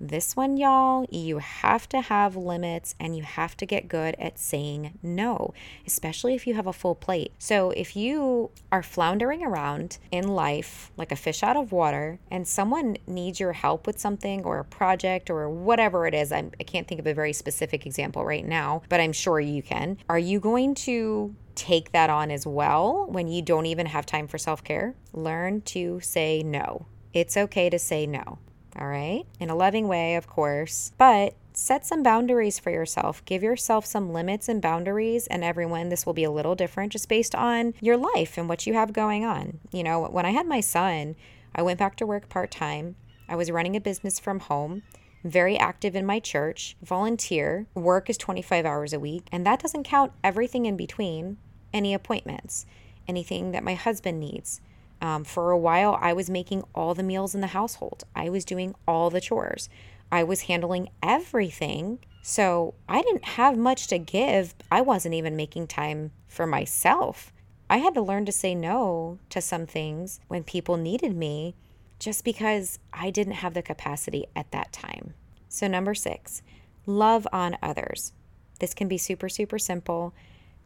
This 0.01 0.33
one, 0.33 0.55
y'all, 0.55 1.05
you 1.11 1.39
have 1.39 1.89
to 1.89 1.99
have 1.99 2.37
limits 2.37 2.95
and 3.01 3.17
you 3.17 3.23
have 3.23 3.57
to 3.57 3.65
get 3.65 3.89
good 3.89 4.15
at 4.17 4.39
saying 4.39 4.97
no, 5.03 5.53
especially 5.85 6.35
if 6.35 6.47
you 6.47 6.53
have 6.53 6.67
a 6.67 6.71
full 6.71 6.95
plate. 6.95 7.33
So, 7.37 7.71
if 7.71 7.97
you 7.97 8.51
are 8.71 8.81
floundering 8.81 9.43
around 9.43 9.97
in 10.09 10.29
life 10.29 10.89
like 10.95 11.11
a 11.11 11.17
fish 11.17 11.43
out 11.43 11.57
of 11.57 11.73
water 11.73 12.17
and 12.31 12.47
someone 12.47 12.95
needs 13.07 13.41
your 13.41 13.51
help 13.51 13.85
with 13.85 13.99
something 13.99 14.45
or 14.45 14.59
a 14.59 14.63
project 14.63 15.29
or 15.29 15.49
whatever 15.49 16.07
it 16.07 16.13
is, 16.13 16.31
I'm, 16.31 16.51
I 16.61 16.63
can't 16.63 16.87
think 16.87 17.01
of 17.01 17.07
a 17.07 17.13
very 17.13 17.33
specific 17.33 17.85
example 17.85 18.23
right 18.23 18.45
now, 18.45 18.83
but 18.87 19.01
I'm 19.01 19.11
sure 19.13 19.41
you 19.41 19.61
can. 19.61 19.97
Are 20.07 20.19
you 20.19 20.39
going 20.39 20.75
to 20.75 21.35
take 21.55 21.91
that 21.91 22.09
on 22.09 22.31
as 22.31 22.47
well 22.47 23.05
when 23.09 23.27
you 23.27 23.41
don't 23.41 23.65
even 23.65 23.87
have 23.87 24.05
time 24.05 24.29
for 24.29 24.37
self 24.37 24.63
care? 24.63 24.95
Learn 25.11 25.59
to 25.63 25.99
say 25.99 26.41
no. 26.41 26.85
It's 27.13 27.35
okay 27.35 27.69
to 27.69 27.77
say 27.77 28.07
no 28.07 28.39
all 28.77 28.87
right? 28.87 29.25
In 29.39 29.49
a 29.49 29.55
loving 29.55 29.87
way, 29.87 30.15
of 30.15 30.27
course, 30.27 30.91
but 30.97 31.35
set 31.53 31.85
some 31.85 32.03
boundaries 32.03 32.59
for 32.59 32.69
yourself. 32.69 33.23
Give 33.25 33.43
yourself 33.43 33.85
some 33.85 34.13
limits 34.13 34.47
and 34.47 34.61
boundaries, 34.61 35.27
and 35.27 35.43
everyone, 35.43 35.89
this 35.89 36.05
will 36.05 36.13
be 36.13 36.23
a 36.23 36.31
little 36.31 36.55
different 36.55 36.91
just 36.91 37.09
based 37.09 37.35
on 37.35 37.73
your 37.81 37.97
life 37.97 38.37
and 38.37 38.47
what 38.47 38.65
you 38.65 38.73
have 38.73 38.93
going 38.93 39.25
on. 39.25 39.59
You 39.71 39.83
know, 39.83 40.05
when 40.05 40.25
I 40.25 40.31
had 40.31 40.47
my 40.47 40.61
son, 40.61 41.15
I 41.53 41.61
went 41.61 41.79
back 41.79 41.95
to 41.97 42.05
work 42.05 42.29
part 42.29 42.51
time. 42.51 42.95
I 43.27 43.35
was 43.35 43.51
running 43.51 43.75
a 43.75 43.81
business 43.81 44.19
from 44.19 44.39
home, 44.39 44.83
very 45.23 45.57
active 45.57 45.95
in 45.95 46.05
my 46.05 46.19
church, 46.19 46.77
volunteer. 46.81 47.67
Work 47.75 48.09
is 48.09 48.17
25 48.17 48.65
hours 48.65 48.93
a 48.93 48.99
week, 48.99 49.27
and 49.31 49.45
that 49.45 49.59
doesn't 49.59 49.83
count 49.83 50.13
everything 50.23 50.65
in 50.65 50.77
between 50.77 51.37
any 51.73 51.93
appointments, 51.93 52.65
anything 53.07 53.51
that 53.51 53.63
my 53.63 53.73
husband 53.73 54.19
needs 54.19 54.61
um, 55.01 55.23
for 55.23 55.51
a 55.51 55.57
while, 55.57 55.97
I 56.01 56.13
was 56.13 56.29
making 56.29 56.63
all 56.75 56.93
the 56.93 57.03
meals 57.03 57.33
in 57.35 57.41
the 57.41 57.47
household, 57.47 58.03
I 58.15 58.29
was 58.29 58.45
doing 58.45 58.75
all 58.87 59.09
the 59.09 59.21
chores, 59.21 59.69
I 60.11 60.23
was 60.23 60.41
handling 60.41 60.89
everything. 61.01 61.99
So 62.21 62.73
I 62.87 63.01
didn't 63.01 63.23
have 63.23 63.57
much 63.57 63.87
to 63.87 63.97
give. 63.97 64.53
I 64.69 64.81
wasn't 64.81 65.15
even 65.15 65.35
making 65.37 65.67
time 65.67 66.11
for 66.27 66.45
myself. 66.45 67.31
I 67.69 67.77
had 67.77 67.93
to 67.93 68.01
learn 68.01 68.25
to 68.25 68.31
say 68.31 68.53
no 68.53 69.19
to 69.29 69.39
some 69.41 69.65
things 69.65 70.19
when 70.27 70.43
people 70.43 70.75
needed 70.75 71.15
me 71.15 71.55
just 71.97 72.23
because 72.23 72.79
I 72.91 73.09
didn't 73.09 73.33
have 73.33 73.53
the 73.53 73.61
capacity 73.61 74.25
at 74.35 74.51
that 74.51 74.73
time. 74.73 75.13
So, 75.47 75.67
number 75.67 75.95
six, 75.95 76.41
love 76.85 77.27
on 77.31 77.57
others. 77.61 78.13
This 78.59 78.73
can 78.73 78.87
be 78.87 78.97
super, 78.97 79.29
super 79.29 79.59
simple. 79.59 80.13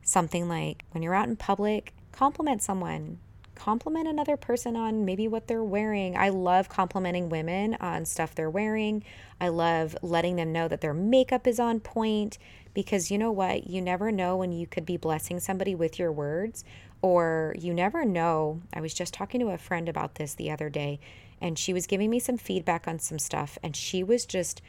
something 0.06 0.50
like 0.50 0.84
when 0.92 1.02
you're 1.02 1.14
out 1.14 1.30
in 1.30 1.36
public, 1.38 1.94
compliment 2.12 2.62
someone. 2.62 3.20
Compliment 3.64 4.10
another 4.10 4.36
person 4.36 4.76
on 4.76 5.06
maybe 5.06 5.26
what 5.26 5.48
they're 5.48 5.64
wearing. 5.64 6.18
I 6.18 6.28
love 6.28 6.68
complimenting 6.68 7.30
women 7.30 7.78
on 7.80 8.04
stuff 8.04 8.36
they're 8.36 8.50
wearing. 8.50 9.06
I 9.40 9.48
love 9.48 9.96
letting 10.02 10.36
them 10.36 10.52
know 10.52 10.68
that 10.68 10.82
their 10.82 10.94
makeup 10.94 11.48
is 11.48 11.62
on 11.62 11.80
point 11.80 12.38
because 12.74 13.10
you 13.10 13.18
know 13.18 13.32
what? 13.32 13.66
You 13.66 13.82
never 13.82 14.12
know 14.12 14.36
when 14.36 14.52
you 14.52 14.68
could 14.68 14.86
be 14.86 14.98
blessing 14.98 15.40
somebody 15.40 15.76
with 15.76 15.98
your 15.98 16.12
words, 16.12 16.66
or 17.02 17.56
you 17.58 17.74
never 17.74 18.04
know. 18.04 18.60
I 18.74 18.82
was 18.82 18.94
just 18.94 19.14
talking 19.14 19.40
to 19.40 19.52
a 19.52 19.58
friend 19.58 19.88
about 19.88 20.16
this 20.16 20.34
the 20.34 20.52
other 20.52 20.70
day, 20.70 21.00
and 21.40 21.58
she 21.58 21.72
was 21.72 21.88
giving 21.88 22.10
me 22.10 22.20
some 22.20 22.38
feedback 22.38 22.86
on 22.86 23.00
some 23.00 23.18
stuff, 23.18 23.58
and 23.64 23.78
she 23.78 24.04
was 24.04 24.26
just. 24.26 24.62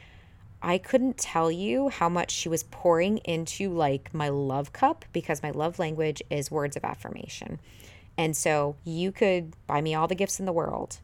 I 0.61 0.77
couldn't 0.77 1.17
tell 1.17 1.51
you 1.51 1.89
how 1.89 2.07
much 2.07 2.31
she 2.31 2.47
was 2.47 2.63
pouring 2.63 3.17
into 3.19 3.71
like 3.71 4.13
my 4.13 4.29
love 4.29 4.71
cup 4.71 5.03
because 5.11 5.43
my 5.43 5.51
love 5.51 5.79
language 5.79 6.23
is 6.29 6.49
words 6.49 6.77
of 6.77 6.85
affirmation. 6.85 7.59
And 8.17 8.35
so 8.35 8.75
you 8.83 9.11
could 9.11 9.53
buy 9.67 9.81
me 9.81 9.93
all 9.93 10.07
the 10.07 10.15
gifts 10.15 10.39
in 10.39 10.45
the 10.45 10.53
world. 10.53 10.99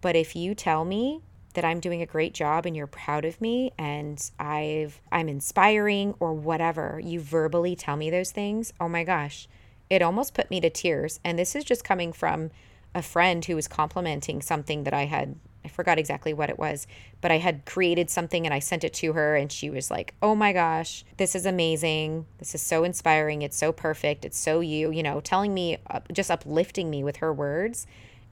But 0.00 0.16
if 0.16 0.34
you 0.34 0.54
tell 0.54 0.84
me 0.84 1.22
that 1.54 1.64
I'm 1.64 1.80
doing 1.80 2.02
a 2.02 2.06
great 2.06 2.34
job 2.34 2.66
and 2.66 2.76
you're 2.76 2.86
proud 2.86 3.24
of 3.24 3.40
me 3.40 3.72
and 3.78 4.30
I've 4.38 5.00
I'm 5.10 5.28
inspiring 5.28 6.14
or 6.20 6.34
whatever, 6.34 7.00
you 7.02 7.20
verbally 7.20 7.74
tell 7.74 7.96
me 7.96 8.10
those 8.10 8.30
things. 8.30 8.72
Oh 8.80 8.88
my 8.88 9.04
gosh. 9.04 9.48
It 9.88 10.02
almost 10.02 10.34
put 10.34 10.50
me 10.50 10.60
to 10.60 10.70
tears. 10.70 11.20
And 11.24 11.38
this 11.38 11.54
is 11.54 11.64
just 11.64 11.84
coming 11.84 12.12
from 12.12 12.50
a 12.94 13.02
friend 13.02 13.44
who 13.44 13.54
was 13.54 13.68
complimenting 13.68 14.42
something 14.42 14.84
that 14.84 14.94
I 14.94 15.04
had 15.04 15.36
I 15.66 15.68
forgot 15.68 15.98
exactly 15.98 16.32
what 16.32 16.48
it 16.48 16.60
was, 16.60 16.86
but 17.20 17.32
I 17.32 17.38
had 17.38 17.64
created 17.64 18.08
something 18.08 18.46
and 18.46 18.54
I 18.54 18.60
sent 18.60 18.84
it 18.84 18.94
to 18.94 19.14
her 19.14 19.34
and 19.34 19.50
she 19.50 19.68
was 19.68 19.90
like, 19.90 20.14
"Oh 20.22 20.36
my 20.36 20.52
gosh, 20.52 21.04
this 21.16 21.34
is 21.34 21.44
amazing. 21.44 22.24
This 22.38 22.54
is 22.54 22.62
so 22.62 22.84
inspiring. 22.84 23.42
It's 23.42 23.56
so 23.56 23.72
perfect. 23.72 24.24
It's 24.24 24.38
so 24.38 24.60
you, 24.60 24.92
you 24.92 25.02
know, 25.02 25.20
telling 25.20 25.52
me 25.52 25.78
just 26.12 26.30
uplifting 26.30 26.88
me 26.88 27.02
with 27.02 27.16
her 27.16 27.32
words." 27.32 27.84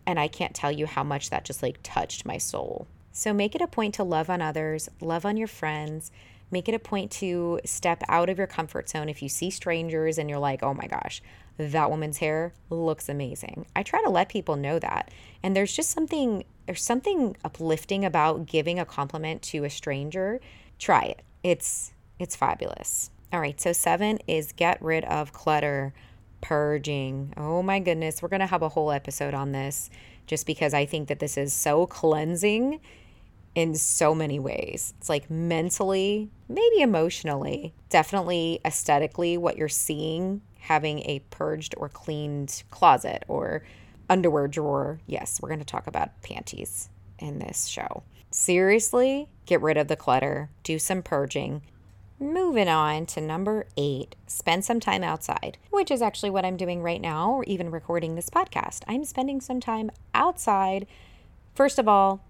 And 0.06 0.20
I 0.20 0.28
can't 0.28 0.54
tell 0.54 0.70
you 0.70 0.86
how 0.86 1.02
much 1.02 1.30
that 1.30 1.44
just 1.44 1.60
like 1.60 1.80
touched 1.82 2.24
my 2.24 2.38
soul. 2.38 2.86
So 3.10 3.32
make 3.32 3.56
it 3.56 3.60
a 3.60 3.66
point 3.66 3.94
to 3.94 4.04
love 4.04 4.30
on 4.30 4.40
others, 4.40 4.88
love 5.00 5.26
on 5.26 5.36
your 5.36 5.48
friends. 5.48 6.12
Make 6.52 6.68
it 6.68 6.74
a 6.74 6.78
point 6.78 7.10
to 7.12 7.58
step 7.64 8.04
out 8.08 8.28
of 8.28 8.38
your 8.38 8.46
comfort 8.46 8.88
zone 8.88 9.08
if 9.08 9.22
you 9.22 9.28
see 9.28 9.50
strangers 9.50 10.18
and 10.18 10.30
you're 10.30 10.38
like, 10.38 10.62
oh 10.62 10.74
my 10.74 10.86
gosh, 10.86 11.20
that 11.56 11.90
woman's 11.90 12.18
hair 12.18 12.52
looks 12.70 13.08
amazing. 13.08 13.66
I 13.74 13.82
try 13.82 14.02
to 14.02 14.10
let 14.10 14.28
people 14.28 14.54
know 14.54 14.78
that. 14.78 15.10
And 15.42 15.56
there's 15.56 15.72
just 15.72 15.90
something 15.90 16.44
there's 16.66 16.82
something 16.82 17.36
uplifting 17.44 18.04
about 18.04 18.46
giving 18.46 18.78
a 18.78 18.84
compliment 18.84 19.42
to 19.42 19.64
a 19.64 19.70
stranger. 19.70 20.40
Try 20.78 21.02
it. 21.02 21.22
It's 21.42 21.92
it's 22.18 22.36
fabulous. 22.36 23.10
All 23.32 23.40
right, 23.40 23.60
so 23.60 23.72
7 23.72 24.18
is 24.28 24.52
get 24.52 24.80
rid 24.80 25.04
of 25.06 25.32
clutter, 25.32 25.92
purging. 26.40 27.34
Oh 27.36 27.62
my 27.62 27.80
goodness, 27.80 28.22
we're 28.22 28.28
going 28.28 28.40
to 28.40 28.46
have 28.46 28.62
a 28.62 28.68
whole 28.68 28.92
episode 28.92 29.34
on 29.34 29.50
this 29.50 29.90
just 30.26 30.46
because 30.46 30.72
I 30.72 30.86
think 30.86 31.08
that 31.08 31.18
this 31.18 31.36
is 31.36 31.52
so 31.52 31.86
cleansing 31.86 32.80
in 33.54 33.74
so 33.74 34.14
many 34.14 34.38
ways. 34.38 34.94
It's 34.98 35.08
like 35.08 35.30
mentally, 35.30 36.30
maybe 36.48 36.80
emotionally, 36.80 37.74
definitely 37.88 38.60
aesthetically, 38.64 39.36
what 39.36 39.56
you're 39.56 39.68
seeing 39.68 40.42
having 40.60 41.00
a 41.00 41.18
purged 41.30 41.74
or 41.76 41.88
cleaned 41.88 42.62
closet 42.70 43.22
or 43.28 43.62
underwear 44.14 44.46
drawer. 44.46 45.00
Yes, 45.08 45.40
we're 45.42 45.48
going 45.48 45.58
to 45.58 45.64
talk 45.64 45.88
about 45.88 46.22
panties 46.22 46.88
in 47.18 47.40
this 47.40 47.66
show. 47.66 48.04
Seriously, 48.30 49.28
get 49.44 49.60
rid 49.60 49.76
of 49.76 49.88
the 49.88 49.96
clutter, 49.96 50.50
do 50.62 50.78
some 50.78 51.02
purging. 51.02 51.62
Moving 52.20 52.68
on 52.68 53.06
to 53.06 53.20
number 53.20 53.66
eight, 53.76 54.14
spend 54.28 54.64
some 54.64 54.78
time 54.78 55.02
outside, 55.02 55.58
which 55.70 55.90
is 55.90 56.00
actually 56.00 56.30
what 56.30 56.44
I'm 56.44 56.56
doing 56.56 56.80
right 56.80 57.00
now, 57.00 57.32
or 57.32 57.42
even 57.44 57.72
recording 57.72 58.14
this 58.14 58.30
podcast. 58.30 58.82
I'm 58.86 59.04
spending 59.04 59.40
some 59.40 59.58
time 59.58 59.90
outside. 60.14 60.86
First 61.56 61.80
of 61.80 61.88
all, 61.88 62.24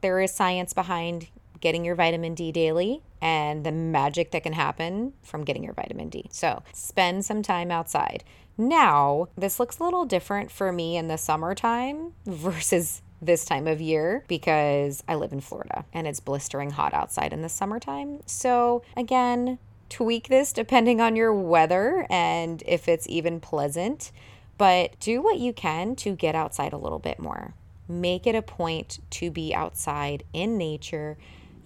there 0.00 0.18
is 0.20 0.32
science 0.32 0.72
behind 0.72 1.28
getting 1.60 1.84
your 1.84 1.96
vitamin 1.96 2.34
D 2.34 2.50
daily 2.50 3.02
and 3.20 3.64
the 3.64 3.72
magic 3.72 4.30
that 4.30 4.42
can 4.42 4.52
happen 4.52 5.12
from 5.22 5.44
getting 5.44 5.64
your 5.64 5.74
vitamin 5.74 6.08
D. 6.08 6.26
So, 6.30 6.62
spend 6.72 7.24
some 7.24 7.42
time 7.42 7.70
outside. 7.70 8.24
Now, 8.58 9.28
this 9.36 9.60
looks 9.60 9.78
a 9.78 9.84
little 9.84 10.04
different 10.04 10.50
for 10.50 10.72
me 10.72 10.96
in 10.96 11.08
the 11.08 11.18
summertime 11.18 12.12
versus 12.26 13.02
this 13.20 13.44
time 13.44 13.66
of 13.66 13.80
year 13.80 14.24
because 14.28 15.02
I 15.08 15.14
live 15.14 15.32
in 15.32 15.40
Florida 15.40 15.86
and 15.92 16.06
it's 16.06 16.20
blistering 16.20 16.70
hot 16.70 16.92
outside 16.92 17.32
in 17.32 17.42
the 17.42 17.48
summertime. 17.48 18.20
So, 18.26 18.82
again, 18.96 19.58
tweak 19.88 20.28
this 20.28 20.52
depending 20.52 21.00
on 21.00 21.16
your 21.16 21.32
weather 21.32 22.06
and 22.10 22.62
if 22.66 22.88
it's 22.88 23.08
even 23.08 23.40
pleasant, 23.40 24.12
but 24.58 24.98
do 25.00 25.22
what 25.22 25.38
you 25.38 25.52
can 25.52 25.96
to 25.96 26.14
get 26.14 26.34
outside 26.34 26.72
a 26.72 26.78
little 26.78 26.98
bit 26.98 27.18
more 27.18 27.54
make 27.88 28.26
it 28.26 28.34
a 28.34 28.42
point 28.42 28.98
to 29.10 29.30
be 29.30 29.54
outside 29.54 30.24
in 30.32 30.58
nature. 30.58 31.16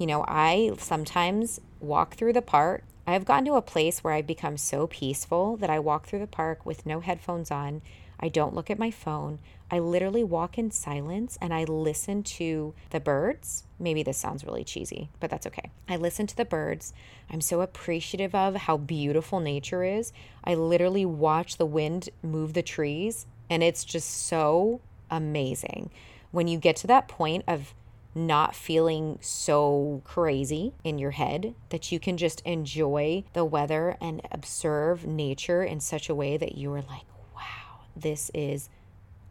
You 0.00 0.07
know, 0.07 0.25
I 0.26 0.73
sometimes 0.78 1.61
walk 1.78 2.14
through 2.14 2.33
the 2.33 2.40
park. 2.40 2.85
I've 3.07 3.26
gotten 3.26 3.45
to 3.45 3.57
a 3.57 3.61
place 3.61 4.02
where 4.02 4.14
I've 4.14 4.26
become 4.26 4.57
so 4.57 4.87
peaceful 4.87 5.59
that 5.59 5.69
I 5.69 5.78
walk 5.78 6.07
through 6.07 6.21
the 6.21 6.26
park 6.26 6.64
with 6.64 6.87
no 6.87 7.00
headphones 7.00 7.50
on. 7.50 7.83
I 8.19 8.30
don't 8.30 8.54
look 8.54 8.71
at 8.71 8.78
my 8.78 8.90
phone. 8.90 9.40
I 9.71 9.78
literally 9.78 10.25
walk 10.25 10.57
in 10.57 10.71
silence 10.71 11.37
and 11.38 11.52
I 11.52 11.64
listen 11.64 12.23
to 12.23 12.73
the 12.88 12.99
birds. 12.99 13.64
Maybe 13.78 14.02
this 14.02 14.16
sounds 14.16 14.42
really 14.42 14.64
cheesy, 14.64 15.11
but 15.21 15.28
that's 15.28 15.47
okay. 15.49 15.71
I 15.87 15.97
listen 15.97 16.26
to 16.28 16.37
the 16.37 16.47
birds. 16.47 16.95
I'm 17.30 17.42
so 17.42 17.61
appreciative 17.61 18.35
of 18.35 18.57
how 18.57 18.78
beautiful 18.78 19.38
nature 19.38 19.85
is. 19.85 20.14
I 20.42 20.54
literally 20.54 21.04
watch 21.04 21.59
the 21.59 21.66
wind 21.66 22.09
move 22.23 22.54
the 22.54 22.62
trees, 22.62 23.26
and 23.50 23.62
it's 23.62 23.85
just 23.85 24.09
so 24.09 24.80
amazing 25.11 25.90
when 26.30 26.49
you 26.49 26.59
get 26.59 26.76
to 26.76 26.87
that 26.87 27.07
point 27.07 27.45
of 27.47 27.75
not 28.14 28.55
feeling 28.55 29.19
so 29.21 30.02
crazy 30.05 30.73
in 30.83 30.99
your 30.99 31.12
head 31.12 31.55
that 31.69 31.93
you 31.93 32.00
can 32.00 32.17
just 32.17 32.40
enjoy 32.43 33.23
the 33.33 33.45
weather 33.45 33.97
and 34.00 34.21
observe 34.33 35.07
nature 35.07 35.62
in 35.62 35.81
such 35.81 36.09
a 36.09 36.14
way 36.14 36.37
that 36.37 36.57
you 36.57 36.73
are 36.73 36.83
like, 36.83 37.05
wow, 37.35 37.85
this 37.95 38.31
is 38.35 38.69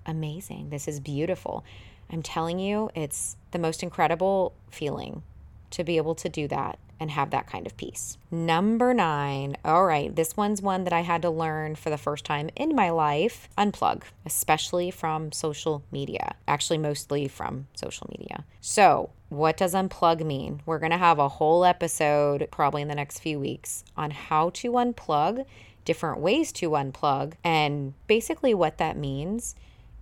amazing. 0.06 0.70
This 0.70 0.88
is 0.88 1.00
beautiful. 1.00 1.64
I'm 2.10 2.24
telling 2.24 2.60
you, 2.60 2.90
it's 2.96 3.36
the 3.52 3.60
most 3.60 3.84
incredible 3.84 4.54
feeling 4.72 5.24
to 5.72 5.84
be 5.84 5.98
able 5.98 6.16
to 6.16 6.30
do 6.30 6.48
that 6.48 6.80
and 7.00 7.12
have 7.12 7.32
that 7.32 7.48
kind 7.48 7.66
of 7.66 7.78
peace. 7.78 8.18
Number 8.32 8.94
nine. 8.94 9.58
All 9.64 9.86
right, 9.86 10.16
this 10.16 10.36
one's 10.36 10.62
one 10.62 10.84
that 10.84 10.94
I 10.94 11.02
had 11.02 11.22
to 11.24 11.30
learn 11.30 11.76
for 11.76 11.90
the 11.90 11.98
first 11.98 12.26
time 12.26 12.50
in 12.56 12.76
my 12.76 12.90
life 12.90 13.50
unplug, 13.58 14.04
especially 14.26 14.92
from 14.92 15.32
social 15.32 15.84
media. 15.92 16.36
Actually, 16.48 16.78
mostly 16.78 17.28
from 17.28 17.68
social 17.76 18.08
media. 18.18 18.46
So, 18.62 19.12
what 19.30 19.58
does 19.58 19.74
unplug 19.74 20.26
mean? 20.26 20.62
We're 20.66 20.80
going 20.80 20.92
to 20.92 20.98
have 20.98 21.20
a 21.20 21.30
whole 21.30 21.64
episode 21.64 22.48
probably 22.52 22.82
in 22.82 22.88
the 22.88 22.96
next 22.96 23.20
few 23.20 23.40
weeks 23.40 23.84
on 23.96 24.12
how 24.12 24.50
to 24.52 24.72
unplug, 24.72 25.46
different 25.86 26.20
ways 26.20 26.52
to 26.54 26.72
unplug, 26.72 27.34
and 27.44 27.94
basically 28.08 28.54
what 28.54 28.78
that 28.80 28.98
means 28.98 29.56